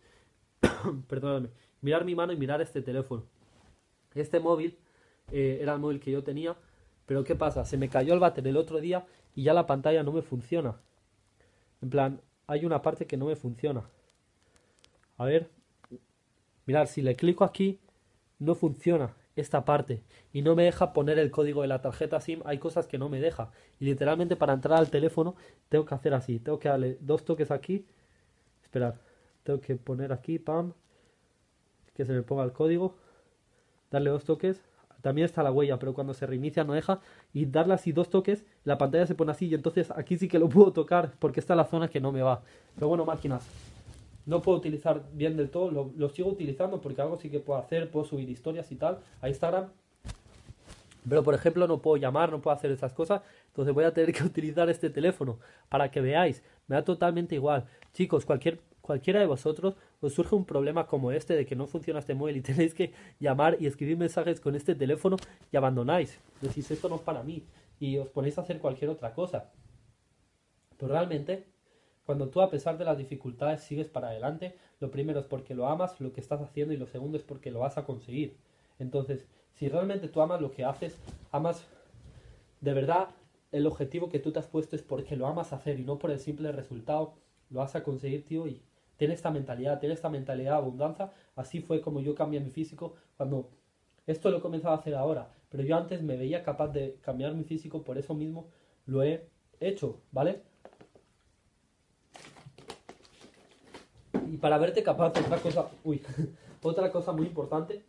Perdóname. 1.08 1.50
Mirar 1.82 2.04
mi 2.04 2.14
mano 2.14 2.32
y 2.32 2.36
mirar 2.36 2.60
este 2.62 2.80
teléfono. 2.80 3.26
Este 4.14 4.40
móvil 4.40 4.78
eh, 5.30 5.58
era 5.60 5.74
el 5.74 5.80
móvil 5.80 6.00
que 6.00 6.10
yo 6.10 6.22
tenía, 6.22 6.56
pero 7.12 7.24
¿qué 7.24 7.36
pasa? 7.36 7.66
Se 7.66 7.76
me 7.76 7.90
cayó 7.90 8.14
el 8.14 8.20
bater 8.20 8.46
el 8.46 8.56
otro 8.56 8.80
día 8.80 9.04
y 9.34 9.42
ya 9.42 9.52
la 9.52 9.66
pantalla 9.66 10.02
no 10.02 10.12
me 10.12 10.22
funciona. 10.22 10.80
En 11.82 11.90
plan, 11.90 12.22
hay 12.46 12.64
una 12.64 12.80
parte 12.80 13.06
que 13.06 13.18
no 13.18 13.26
me 13.26 13.36
funciona. 13.36 13.82
A 15.18 15.26
ver, 15.26 15.50
mirad, 16.64 16.86
si 16.86 17.02
le 17.02 17.14
clico 17.14 17.44
aquí, 17.44 17.78
no 18.38 18.54
funciona 18.54 19.14
esta 19.36 19.66
parte 19.66 20.02
y 20.32 20.40
no 20.40 20.54
me 20.54 20.64
deja 20.64 20.94
poner 20.94 21.18
el 21.18 21.30
código 21.30 21.60
de 21.60 21.68
la 21.68 21.82
tarjeta 21.82 22.18
SIM, 22.18 22.40
hay 22.46 22.56
cosas 22.56 22.86
que 22.86 22.96
no 22.96 23.10
me 23.10 23.20
deja. 23.20 23.50
Y 23.78 23.84
literalmente 23.84 24.34
para 24.34 24.54
entrar 24.54 24.78
al 24.78 24.88
teléfono 24.88 25.36
tengo 25.68 25.84
que 25.84 25.94
hacer 25.94 26.14
así, 26.14 26.38
tengo 26.38 26.58
que 26.58 26.70
darle 26.70 26.96
dos 27.02 27.26
toques 27.26 27.50
aquí, 27.50 27.84
esperar, 28.62 28.98
tengo 29.42 29.60
que 29.60 29.76
poner 29.76 30.14
aquí, 30.14 30.38
pam, 30.38 30.72
que 31.92 32.06
se 32.06 32.14
me 32.14 32.22
ponga 32.22 32.44
el 32.44 32.52
código, 32.52 32.96
darle 33.90 34.08
dos 34.08 34.24
toques, 34.24 34.62
también 35.02 35.26
está 35.26 35.42
la 35.42 35.52
huella, 35.52 35.78
pero 35.78 35.92
cuando 35.92 36.14
se 36.14 36.26
reinicia 36.26 36.64
no 36.64 36.72
deja, 36.72 37.00
y 37.34 37.44
darle 37.44 37.74
así 37.74 37.92
dos 37.92 38.08
toques, 38.08 38.44
la 38.64 38.78
pantalla 38.78 39.06
se 39.06 39.14
pone 39.14 39.32
así, 39.32 39.46
y 39.48 39.54
entonces 39.54 39.90
aquí 39.90 40.16
sí 40.16 40.28
que 40.28 40.38
lo 40.38 40.48
puedo 40.48 40.72
tocar, 40.72 41.12
porque 41.18 41.40
está 41.40 41.54
la 41.54 41.64
zona 41.64 41.88
que 41.88 42.00
no 42.00 42.12
me 42.12 42.22
va. 42.22 42.42
Pero 42.74 42.88
bueno, 42.88 43.04
máquinas, 43.04 43.46
no 44.24 44.40
puedo 44.40 44.58
utilizar 44.58 45.02
bien 45.12 45.36
del 45.36 45.50
todo, 45.50 45.70
lo, 45.70 46.08
sigo 46.08 46.30
utilizando 46.30 46.80
porque 46.80 47.02
algo 47.02 47.16
sí 47.16 47.28
que 47.28 47.40
puedo 47.40 47.58
hacer, 47.58 47.90
puedo 47.90 48.06
subir 48.06 48.30
historias 48.30 48.70
y 48.70 48.76
tal 48.76 48.98
a 49.20 49.28
Instagram. 49.28 49.68
Pero 51.08 51.24
por 51.24 51.34
ejemplo 51.34 51.66
no 51.66 51.78
puedo 51.78 51.96
llamar, 51.96 52.30
no 52.30 52.40
puedo 52.40 52.56
hacer 52.56 52.70
esas 52.70 52.92
cosas, 52.92 53.22
entonces 53.48 53.74
voy 53.74 53.84
a 53.84 53.92
tener 53.92 54.14
que 54.14 54.22
utilizar 54.24 54.70
este 54.70 54.88
teléfono 54.88 55.38
para 55.68 55.90
que 55.90 56.00
veáis, 56.00 56.42
me 56.68 56.76
da 56.76 56.84
totalmente 56.84 57.34
igual. 57.34 57.66
Chicos, 57.92 58.24
cualquier, 58.24 58.60
cualquiera 58.80 59.18
de 59.18 59.26
vosotros 59.26 59.74
os 60.02 60.12
surge 60.12 60.34
un 60.34 60.44
problema 60.44 60.86
como 60.86 61.12
este 61.12 61.34
de 61.34 61.46
que 61.46 61.56
no 61.56 61.66
funciona 61.66 62.00
este 62.00 62.14
móvil 62.14 62.36
y 62.36 62.40
tenéis 62.50 62.74
que 62.74 62.92
llamar 63.18 63.56
y 63.60 63.66
escribir 63.66 63.96
mensajes 63.96 64.40
con 64.40 64.54
este 64.54 64.74
teléfono 64.74 65.16
y 65.50 65.56
abandonáis. 65.56 66.18
Decís 66.40 66.70
esto 66.70 66.88
no 66.88 66.96
es 66.96 67.02
para 67.02 67.22
mí 67.22 67.44
y 67.80 67.96
os 67.98 68.08
ponéis 68.08 68.36
a 68.36 68.42
hacer 68.42 68.58
cualquier 68.58 68.90
otra 68.90 69.14
cosa. 69.14 69.50
Pero 70.76 70.92
realmente 70.92 71.46
cuando 72.04 72.28
tú 72.28 72.40
a 72.40 72.50
pesar 72.50 72.78
de 72.78 72.84
las 72.84 72.98
dificultades 72.98 73.62
sigues 73.62 73.88
para 73.88 74.08
adelante, 74.08 74.56
lo 74.80 74.90
primero 74.90 75.20
es 75.20 75.26
porque 75.26 75.54
lo 75.54 75.68
amas 75.68 76.00
lo 76.00 76.12
que 76.12 76.20
estás 76.20 76.40
haciendo 76.40 76.74
y 76.74 76.76
lo 76.76 76.86
segundo 76.86 77.16
es 77.16 77.22
porque 77.22 77.52
lo 77.52 77.60
vas 77.60 77.78
a 77.78 77.84
conseguir. 77.84 78.36
Entonces, 78.78 79.26
si 79.54 79.68
realmente 79.68 80.08
tú 80.08 80.20
amas 80.20 80.40
lo 80.40 80.50
que 80.50 80.64
haces, 80.64 80.98
amas 81.30 81.64
de 82.60 82.74
verdad 82.74 83.10
el 83.52 83.66
objetivo 83.66 84.08
que 84.08 84.18
tú 84.18 84.32
te 84.32 84.40
has 84.40 84.46
puesto 84.48 84.74
es 84.74 84.82
porque 84.82 85.14
lo 85.14 85.26
amas 85.26 85.52
hacer 85.52 85.78
y 85.78 85.84
no 85.84 85.98
por 85.98 86.10
el 86.10 86.18
simple 86.18 86.50
resultado, 86.50 87.14
lo 87.50 87.60
vas 87.60 87.76
a 87.76 87.84
conseguir, 87.84 88.24
tío, 88.24 88.46
ten 88.96 89.10
esta 89.10 89.30
mentalidad, 89.30 89.80
ten 89.80 89.90
esta 89.90 90.08
mentalidad 90.08 90.52
de 90.52 90.58
abundancia. 90.58 91.10
Así 91.36 91.60
fue 91.60 91.80
como 91.80 92.00
yo 92.00 92.14
cambié 92.14 92.40
mi 92.40 92.50
físico 92.50 92.94
cuando 93.16 93.50
esto 94.06 94.30
lo 94.30 94.38
he 94.38 94.40
comenzado 94.40 94.74
a 94.74 94.78
hacer 94.78 94.94
ahora, 94.94 95.30
pero 95.48 95.62
yo 95.62 95.76
antes 95.76 96.02
me 96.02 96.16
veía 96.16 96.42
capaz 96.42 96.68
de 96.68 96.98
cambiar 97.02 97.34
mi 97.34 97.44
físico, 97.44 97.82
por 97.84 97.98
eso 97.98 98.14
mismo 98.14 98.48
lo 98.86 99.02
he 99.02 99.28
hecho, 99.60 100.00
¿vale? 100.10 100.42
y 104.32 104.38
para 104.38 104.56
verte 104.56 104.82
capaz, 104.82 105.08
otra 105.08 105.36
cosa, 105.36 105.68
uy, 105.84 106.00
otra 106.62 106.90
cosa 106.90 107.12
muy 107.12 107.26
importante 107.26 107.84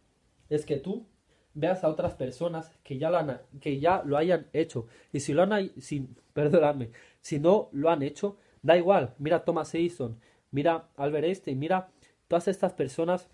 es 0.49 0.65
que 0.65 0.75
tú 0.75 1.05
veas 1.53 1.85
a 1.85 1.89
otras 1.89 2.15
personas 2.15 2.69
que 2.83 2.97
ya 2.97 3.09
lo, 3.09 3.17
han, 3.17 3.39
que 3.61 3.79
ya 3.79 4.03
lo 4.03 4.17
hayan 4.17 4.47
hecho. 4.51 4.87
Y 5.13 5.21
si 5.21 5.33
lo 5.33 5.43
han, 5.43 5.71
si, 5.79 6.09
perdóname, 6.33 6.89
si 7.21 7.39
no 7.39 7.69
lo 7.71 7.89
han 7.89 8.03
hecho, 8.03 8.35
da 8.61 8.75
igual. 8.75 9.13
Mira 9.19 9.45
Thomas 9.45 9.73
Edison, 9.73 10.19
mira 10.53 10.87
Albert 10.95 11.25
Einstein, 11.25 11.59
mira 11.59 11.89
todas 12.29 12.47
estas 12.47 12.71
personas, 12.73 13.27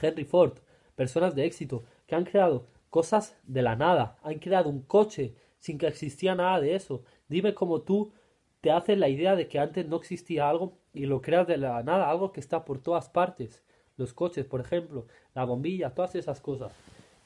Henry 0.00 0.24
Ford, 0.24 0.58
personas 0.94 1.34
de 1.34 1.44
éxito, 1.44 1.84
que 2.06 2.14
han 2.14 2.24
creado 2.24 2.66
cosas 2.88 3.36
de 3.42 3.62
la 3.62 3.76
nada, 3.76 4.16
han 4.22 4.38
creado 4.38 4.70
un 4.70 4.82
coche 4.82 5.34
sin 5.58 5.78
que 5.78 5.86
existía 5.86 6.34
nada 6.34 6.60
de 6.60 6.74
eso. 6.74 7.04
Dime 7.28 7.54
cómo 7.54 7.82
tú 7.82 8.12
te 8.60 8.70
haces 8.70 8.96
la 8.96 9.08
idea 9.08 9.34
de 9.34 9.48
que 9.48 9.58
antes 9.58 9.86
no 9.88 9.96
existía 9.96 10.48
algo 10.48 10.78
y 10.94 11.06
lo 11.06 11.20
creas 11.20 11.46
de 11.46 11.56
la 11.56 11.82
nada, 11.82 12.08
algo 12.08 12.32
que 12.32 12.40
está 12.40 12.64
por 12.64 12.80
todas 12.80 13.08
partes. 13.08 13.62
Los 13.96 14.14
coches, 14.14 14.46
por 14.46 14.60
ejemplo, 14.60 15.06
la 15.34 15.44
bombilla, 15.44 15.94
todas 15.94 16.14
esas 16.14 16.40
cosas. 16.40 16.72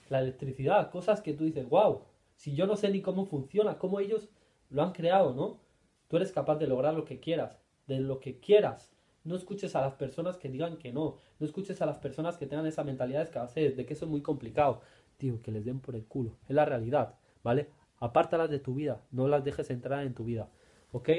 La 0.08 0.20
electricidad, 0.20 0.90
cosas 0.90 1.20
que 1.20 1.34
tú 1.34 1.44
dices, 1.44 1.68
wow, 1.68 2.02
si 2.36 2.54
yo 2.54 2.66
no 2.66 2.76
sé 2.76 2.90
ni 2.90 3.02
cómo 3.02 3.26
funciona, 3.26 3.78
cómo 3.78 4.00
ellos 4.00 4.28
lo 4.70 4.82
han 4.82 4.92
creado, 4.92 5.34
¿no? 5.34 5.60
Tú 6.08 6.16
eres 6.16 6.32
capaz 6.32 6.56
de 6.56 6.66
lograr 6.66 6.94
lo 6.94 7.04
que 7.04 7.20
quieras, 7.20 7.58
de 7.86 8.00
lo 8.00 8.20
que 8.20 8.38
quieras. 8.38 8.90
No 9.24 9.34
escuches 9.34 9.74
a 9.74 9.80
las 9.80 9.94
personas 9.94 10.36
que 10.36 10.48
digan 10.48 10.76
que 10.76 10.92
no. 10.92 11.16
No 11.38 11.46
escuches 11.46 11.80
a 11.82 11.86
las 11.86 11.98
personas 11.98 12.36
que 12.36 12.46
tengan 12.46 12.66
esa 12.66 12.84
mentalidad 12.84 13.20
de 13.20 13.24
escasez, 13.24 13.76
de 13.76 13.84
que 13.84 13.94
eso 13.94 14.04
es 14.04 14.10
muy 14.10 14.22
complicado. 14.22 14.82
Tío, 15.16 15.42
que 15.42 15.50
les 15.50 15.64
den 15.64 15.80
por 15.80 15.96
el 15.96 16.04
culo. 16.04 16.36
Es 16.48 16.54
la 16.54 16.64
realidad, 16.64 17.14
¿vale? 17.42 17.70
Apártalas 17.98 18.50
de 18.50 18.60
tu 18.60 18.74
vida. 18.74 19.02
No 19.10 19.26
las 19.26 19.44
dejes 19.44 19.70
entrar 19.70 20.04
en 20.04 20.14
tu 20.14 20.24
vida. 20.24 20.48
¿Ok? 20.92 21.10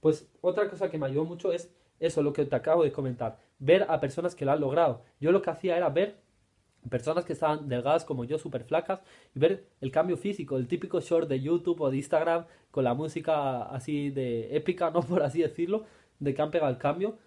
Pues 0.00 0.28
otra 0.40 0.68
cosa 0.68 0.90
que 0.90 0.98
me 0.98 1.06
ayudó 1.06 1.24
mucho 1.24 1.52
es 1.52 1.74
eso, 2.00 2.22
lo 2.22 2.32
que 2.32 2.44
te 2.44 2.56
acabo 2.56 2.82
de 2.82 2.90
comentar, 2.90 3.38
ver 3.60 3.86
a 3.88 4.00
personas 4.00 4.34
que 4.34 4.44
lo 4.44 4.50
han 4.50 4.60
logrado. 4.60 5.02
Yo 5.20 5.30
lo 5.30 5.40
que 5.40 5.50
hacía 5.50 5.76
era 5.76 5.88
ver 5.88 6.16
personas 6.88 7.24
que 7.24 7.32
estaban 7.32 7.68
delgadas 7.68 8.04
como 8.04 8.24
yo, 8.24 8.38
súper 8.38 8.64
flacas, 8.64 9.00
y 9.34 9.38
ver 9.38 9.66
el 9.80 9.90
cambio 9.90 10.16
físico, 10.16 10.56
el 10.56 10.66
típico 10.68 11.00
short 11.00 11.28
de 11.28 11.40
YouTube 11.40 11.80
o 11.80 11.90
de 11.90 11.96
Instagram 11.96 12.46
con 12.70 12.84
la 12.84 12.94
música 12.94 13.62
así 13.62 14.10
de 14.10 14.56
épica, 14.56 14.90
no 14.94 15.02
por 15.02 15.22
así 15.22 15.42
decirlo, 15.42 15.84
de 16.18 16.34
que 16.34 16.42
han 16.42 16.50
pegado 16.50 16.70
el 16.70 16.78
cambio. 16.78 17.18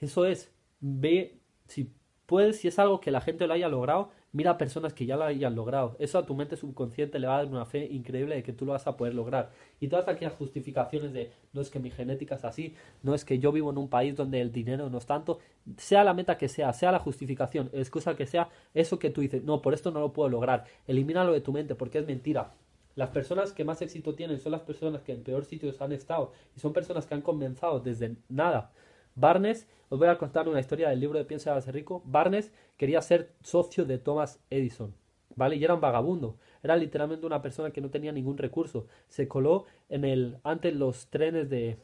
Eso 0.00 0.24
es, 0.26 0.52
ve 0.80 1.38
si 1.66 1.92
puedes, 2.26 2.60
si 2.60 2.68
es 2.68 2.78
algo 2.78 3.00
que 3.00 3.10
la 3.10 3.20
gente 3.20 3.46
lo 3.46 3.54
haya 3.54 3.68
logrado, 3.68 4.10
Mira 4.38 4.52
a 4.52 4.56
personas 4.56 4.92
que 4.92 5.04
ya 5.04 5.16
lo 5.16 5.24
hayan 5.24 5.56
logrado. 5.56 5.96
Eso 5.98 6.16
a 6.16 6.24
tu 6.24 6.32
mente 6.36 6.56
subconsciente 6.56 7.18
le 7.18 7.26
va 7.26 7.34
a 7.34 7.38
dar 7.38 7.52
una 7.52 7.64
fe 7.64 7.88
increíble 7.90 8.36
de 8.36 8.44
que 8.44 8.52
tú 8.52 8.66
lo 8.66 8.70
vas 8.70 8.86
a 8.86 8.96
poder 8.96 9.12
lograr. 9.12 9.50
Y 9.80 9.88
todas 9.88 10.06
aquellas 10.06 10.34
justificaciones 10.34 11.12
de 11.12 11.32
no 11.52 11.60
es 11.60 11.70
que 11.70 11.80
mi 11.80 11.90
genética 11.90 12.36
es 12.36 12.44
así, 12.44 12.76
no 13.02 13.16
es 13.16 13.24
que 13.24 13.40
yo 13.40 13.50
vivo 13.50 13.72
en 13.72 13.78
un 13.78 13.88
país 13.88 14.14
donde 14.14 14.40
el 14.40 14.52
dinero 14.52 14.90
no 14.90 14.98
es 14.98 15.06
tanto, 15.06 15.40
sea 15.76 16.04
la 16.04 16.14
meta 16.14 16.38
que 16.38 16.46
sea, 16.46 16.72
sea 16.72 16.92
la 16.92 17.00
justificación, 17.00 17.68
excusa 17.72 18.14
que 18.14 18.26
sea, 18.26 18.48
eso 18.74 19.00
que 19.00 19.10
tú 19.10 19.22
dices, 19.22 19.42
no, 19.42 19.60
por 19.60 19.74
esto 19.74 19.90
no 19.90 19.98
lo 19.98 20.12
puedo 20.12 20.28
lograr. 20.28 20.66
Elimínalo 20.86 21.32
de 21.32 21.40
tu 21.40 21.52
mente 21.52 21.74
porque 21.74 21.98
es 21.98 22.06
mentira. 22.06 22.52
Las 22.94 23.10
personas 23.10 23.52
que 23.52 23.64
más 23.64 23.82
éxito 23.82 24.14
tienen 24.14 24.38
son 24.38 24.52
las 24.52 24.62
personas 24.62 25.02
que 25.02 25.14
en 25.14 25.24
peor 25.24 25.46
sitios 25.46 25.80
han 25.80 25.90
estado 25.90 26.30
y 26.56 26.60
son 26.60 26.72
personas 26.72 27.06
que 27.06 27.14
han 27.14 27.22
comenzado 27.22 27.80
desde 27.80 28.14
nada. 28.28 28.70
Barnes, 29.16 29.66
os 29.88 29.98
voy 29.98 30.08
a 30.08 30.18
contar 30.18 30.48
una 30.48 30.60
historia 30.60 30.88
del 30.88 31.00
libro 31.00 31.18
de 31.18 31.24
Piensa 31.24 31.54
de 31.54 31.62
ser 31.62 31.74
rico. 31.74 32.02
Barnes 32.04 32.52
quería 32.76 33.00
ser 33.02 33.32
socio 33.42 33.84
de 33.84 33.98
Thomas 33.98 34.40
Edison, 34.50 34.94
¿vale? 35.36 35.56
Y 35.56 35.64
era 35.64 35.74
un 35.74 35.80
vagabundo. 35.80 36.36
Era 36.62 36.76
literalmente 36.76 37.26
una 37.26 37.42
persona 37.42 37.70
que 37.70 37.80
no 37.80 37.90
tenía 37.90 38.12
ningún 38.12 38.38
recurso. 38.38 38.86
Se 39.08 39.28
coló 39.28 39.66
en 39.88 40.04
el 40.04 40.38
antes 40.44 40.74
los 40.74 41.08
trenes 41.08 41.48
de 41.50 41.78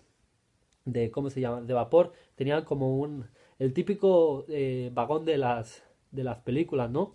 de 0.84 1.10
cómo 1.10 1.30
se 1.30 1.40
llama, 1.40 1.62
de 1.62 1.72
vapor, 1.72 2.12
tenían 2.34 2.64
como 2.64 2.98
un 2.98 3.26
el 3.58 3.72
típico 3.72 4.44
eh, 4.48 4.90
vagón 4.92 5.24
de 5.24 5.38
las 5.38 5.82
de 6.10 6.24
las 6.24 6.38
películas, 6.40 6.90
¿no? 6.90 7.14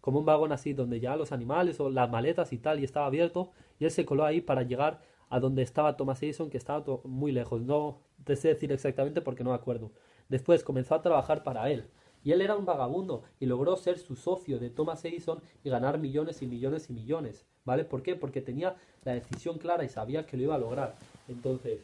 como 0.00 0.20
un 0.20 0.24
vagón 0.24 0.52
así 0.52 0.72
donde 0.72 1.00
ya 1.00 1.16
los 1.16 1.32
animales 1.32 1.80
o 1.80 1.90
las 1.90 2.10
maletas 2.10 2.52
y 2.52 2.58
tal 2.58 2.80
y 2.80 2.84
estaba 2.84 3.06
abierto 3.06 3.50
y 3.78 3.84
él 3.84 3.90
se 3.90 4.04
coló 4.04 4.24
ahí 4.24 4.40
para 4.40 4.62
llegar 4.62 5.02
a 5.28 5.40
donde 5.40 5.62
estaba 5.62 5.96
Thomas 5.96 6.22
Edison 6.22 6.50
que 6.50 6.56
estaba 6.56 6.82
muy 7.04 7.32
lejos 7.32 7.60
no 7.60 7.98
te 8.24 8.36
sé 8.36 8.48
decir 8.48 8.72
exactamente 8.72 9.20
porque 9.20 9.44
no 9.44 9.50
me 9.50 9.56
acuerdo 9.56 9.92
después 10.28 10.64
comenzó 10.64 10.94
a 10.94 11.02
trabajar 11.02 11.42
para 11.42 11.70
él 11.70 11.88
y 12.24 12.32
él 12.32 12.40
era 12.40 12.56
un 12.56 12.64
vagabundo 12.64 13.22
y 13.38 13.46
logró 13.46 13.76
ser 13.76 13.98
su 13.98 14.16
socio 14.16 14.58
de 14.58 14.70
Thomas 14.70 15.04
Edison 15.04 15.40
y 15.64 15.70
ganar 15.70 15.98
millones 15.98 16.42
y 16.42 16.46
millones 16.46 16.90
y 16.90 16.92
millones 16.92 17.46
¿vale? 17.64 17.84
¿por 17.84 18.02
qué? 18.02 18.16
porque 18.16 18.40
tenía 18.40 18.76
la 19.04 19.12
decisión 19.12 19.58
clara 19.58 19.84
y 19.84 19.88
sabía 19.88 20.26
que 20.26 20.36
lo 20.36 20.44
iba 20.44 20.54
a 20.54 20.58
lograr 20.58 20.96
entonces 21.28 21.80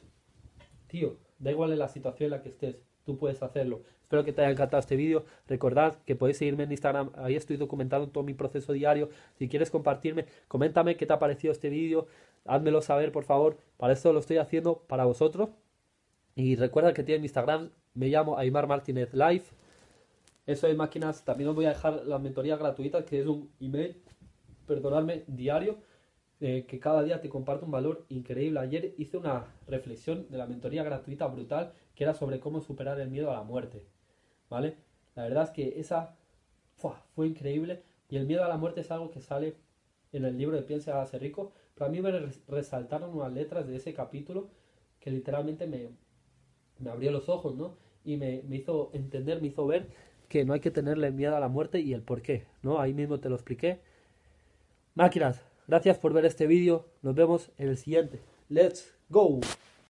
tío 0.89 1.17
da 1.39 1.51
igual 1.51 1.73
en 1.73 1.79
la 1.79 1.89
situación 1.89 2.27
en 2.27 2.31
la 2.33 2.43
que 2.43 2.49
estés 2.51 2.77
tú 3.05 3.17
puedes 3.17 3.43
hacerlo 3.43 3.83
Espero 4.05 4.23
que 4.23 4.33
te 4.35 4.43
haya 4.43 4.51
encantado 4.51 4.81
este 4.81 4.97
vídeo. 4.97 5.25
Recordad 5.49 5.97
que 6.05 6.15
podéis 6.15 6.37
seguirme 6.37 6.65
en 6.65 6.71
Instagram. 6.71 7.11
Ahí 7.17 7.37
estoy 7.37 7.57
documentando 7.57 8.07
todo 8.09 8.23
mi 8.23 8.35
proceso 8.35 8.73
diario. 8.75 9.09
Si 9.39 9.49
quieres 9.49 9.71
compartirme, 9.71 10.27
coméntame 10.47 10.97
qué 10.97 11.07
te 11.07 11.15
ha 11.15 11.19
parecido 11.19 11.53
este 11.53 11.71
vídeo. 11.71 12.07
Házmelo 12.45 12.83
saber, 12.83 13.13
por 13.13 13.25
favor. 13.25 13.57
Para 13.79 13.95
esto 13.95 14.13
lo 14.13 14.21
estoy 14.21 14.37
haciendo 14.37 14.85
para 14.87 15.07
vosotros. 15.07 15.49
Y 16.37 16.57
recuerda 16.57 16.93
que 16.93 17.03
tiene 17.03 17.25
Instagram. 17.25 17.71
Me 17.95 18.09
llamo 18.09 18.37
Aymar 18.39 18.67
Martínez 18.67 19.13
Live. 19.15 19.45
Eso 20.47 20.67
de 20.67 20.75
máquinas. 20.75 21.25
También 21.25 21.51
os 21.51 21.55
voy 21.55 21.67
a 21.67 21.71
dejar 21.71 22.05
la 22.07 22.19
mentoría 22.19 22.57
gratuita, 22.57 23.05
que 23.05 23.21
es 23.21 23.27
un 23.27 23.51
email, 23.61 23.97
perdonadme, 24.67 25.25
diario. 25.27 25.79
Eh, 26.41 26.67
que 26.67 26.81
cada 26.81 27.03
día 27.03 27.21
te 27.21 27.29
comparto 27.29 27.65
un 27.65 27.71
valor 27.71 28.05
increíble. 28.09 28.61
Ayer 28.61 28.95
hice 28.99 29.17
una 29.17 29.47
reflexión 29.67 30.27
de 30.29 30.37
la 30.37 30.47
mentoría 30.47 30.83
gratuita 30.83 31.27
brutal 31.27 31.73
que 31.95 32.05
era 32.05 32.13
sobre 32.13 32.41
cómo 32.41 32.61
superar 32.61 33.01
el 33.01 33.09
miedo 33.09 33.31
a 33.31 33.35
la 33.35 33.43
muerte. 33.43 33.85
¿vale? 34.51 34.77
La 35.15 35.25
verdad 35.25 35.45
es 35.45 35.51
que 35.51 35.81
esa 35.81 36.17
fue 37.15 37.29
increíble 37.29 37.83
y 38.11 38.17
el 38.17 38.27
miedo 38.27 38.45
a 38.45 38.49
la 38.49 38.57
muerte 38.57 38.81
es 38.81 38.91
algo 38.91 39.11
que 39.11 39.21
sale 39.21 39.57
en 40.13 40.25
el 40.25 40.37
libro 40.37 40.57
de 40.57 40.63
Piensa 40.63 41.01
a 41.01 41.07
ser 41.07 41.23
rico, 41.23 41.53
pero 41.75 41.87
a 41.87 41.89
mí 41.89 42.01
me 42.01 42.13
resaltaron 42.49 43.17
unas 43.17 43.33
letras 43.33 43.67
de 43.67 43.77
ese 43.77 43.95
capítulo 43.95 44.49
que 45.01 45.11
literalmente 45.11 45.67
me, 45.67 45.89
me 46.79 46.91
abrió 46.91 47.11
los 47.11 47.29
ojos, 47.29 47.55
¿no? 47.57 47.77
Y 48.05 48.17
me, 48.17 48.43
me, 48.49 48.57
hizo 48.57 48.91
entender, 48.93 49.41
me 49.41 49.49
hizo 49.49 49.67
ver 49.67 49.89
que 50.29 50.45
no 50.45 50.53
hay 50.53 50.61
que 50.61 50.71
tenerle 50.71 51.11
miedo 51.11 51.37
a 51.37 51.41
la 51.41 51.49
muerte 51.49 51.81
y 51.81 51.93
el 51.93 52.03
por 52.03 52.23
qué, 52.23 52.45
¿no? 52.63 52.81
Ahí 52.81 52.93
mismo 52.93 53.21
te 53.21 53.29
lo 53.29 53.37
expliqué. 53.37 53.81
Máquinas, 54.95 55.41
gracias 55.67 55.99
por 55.99 56.13
ver 56.13 56.25
este 56.25 56.47
vídeo, 56.47 56.87
nos 57.03 57.15
vemos 57.15 57.51
en 57.59 57.69
el 57.69 57.77
siguiente. 57.77 58.21
¡Let's 58.49 58.95
go! 59.09 59.41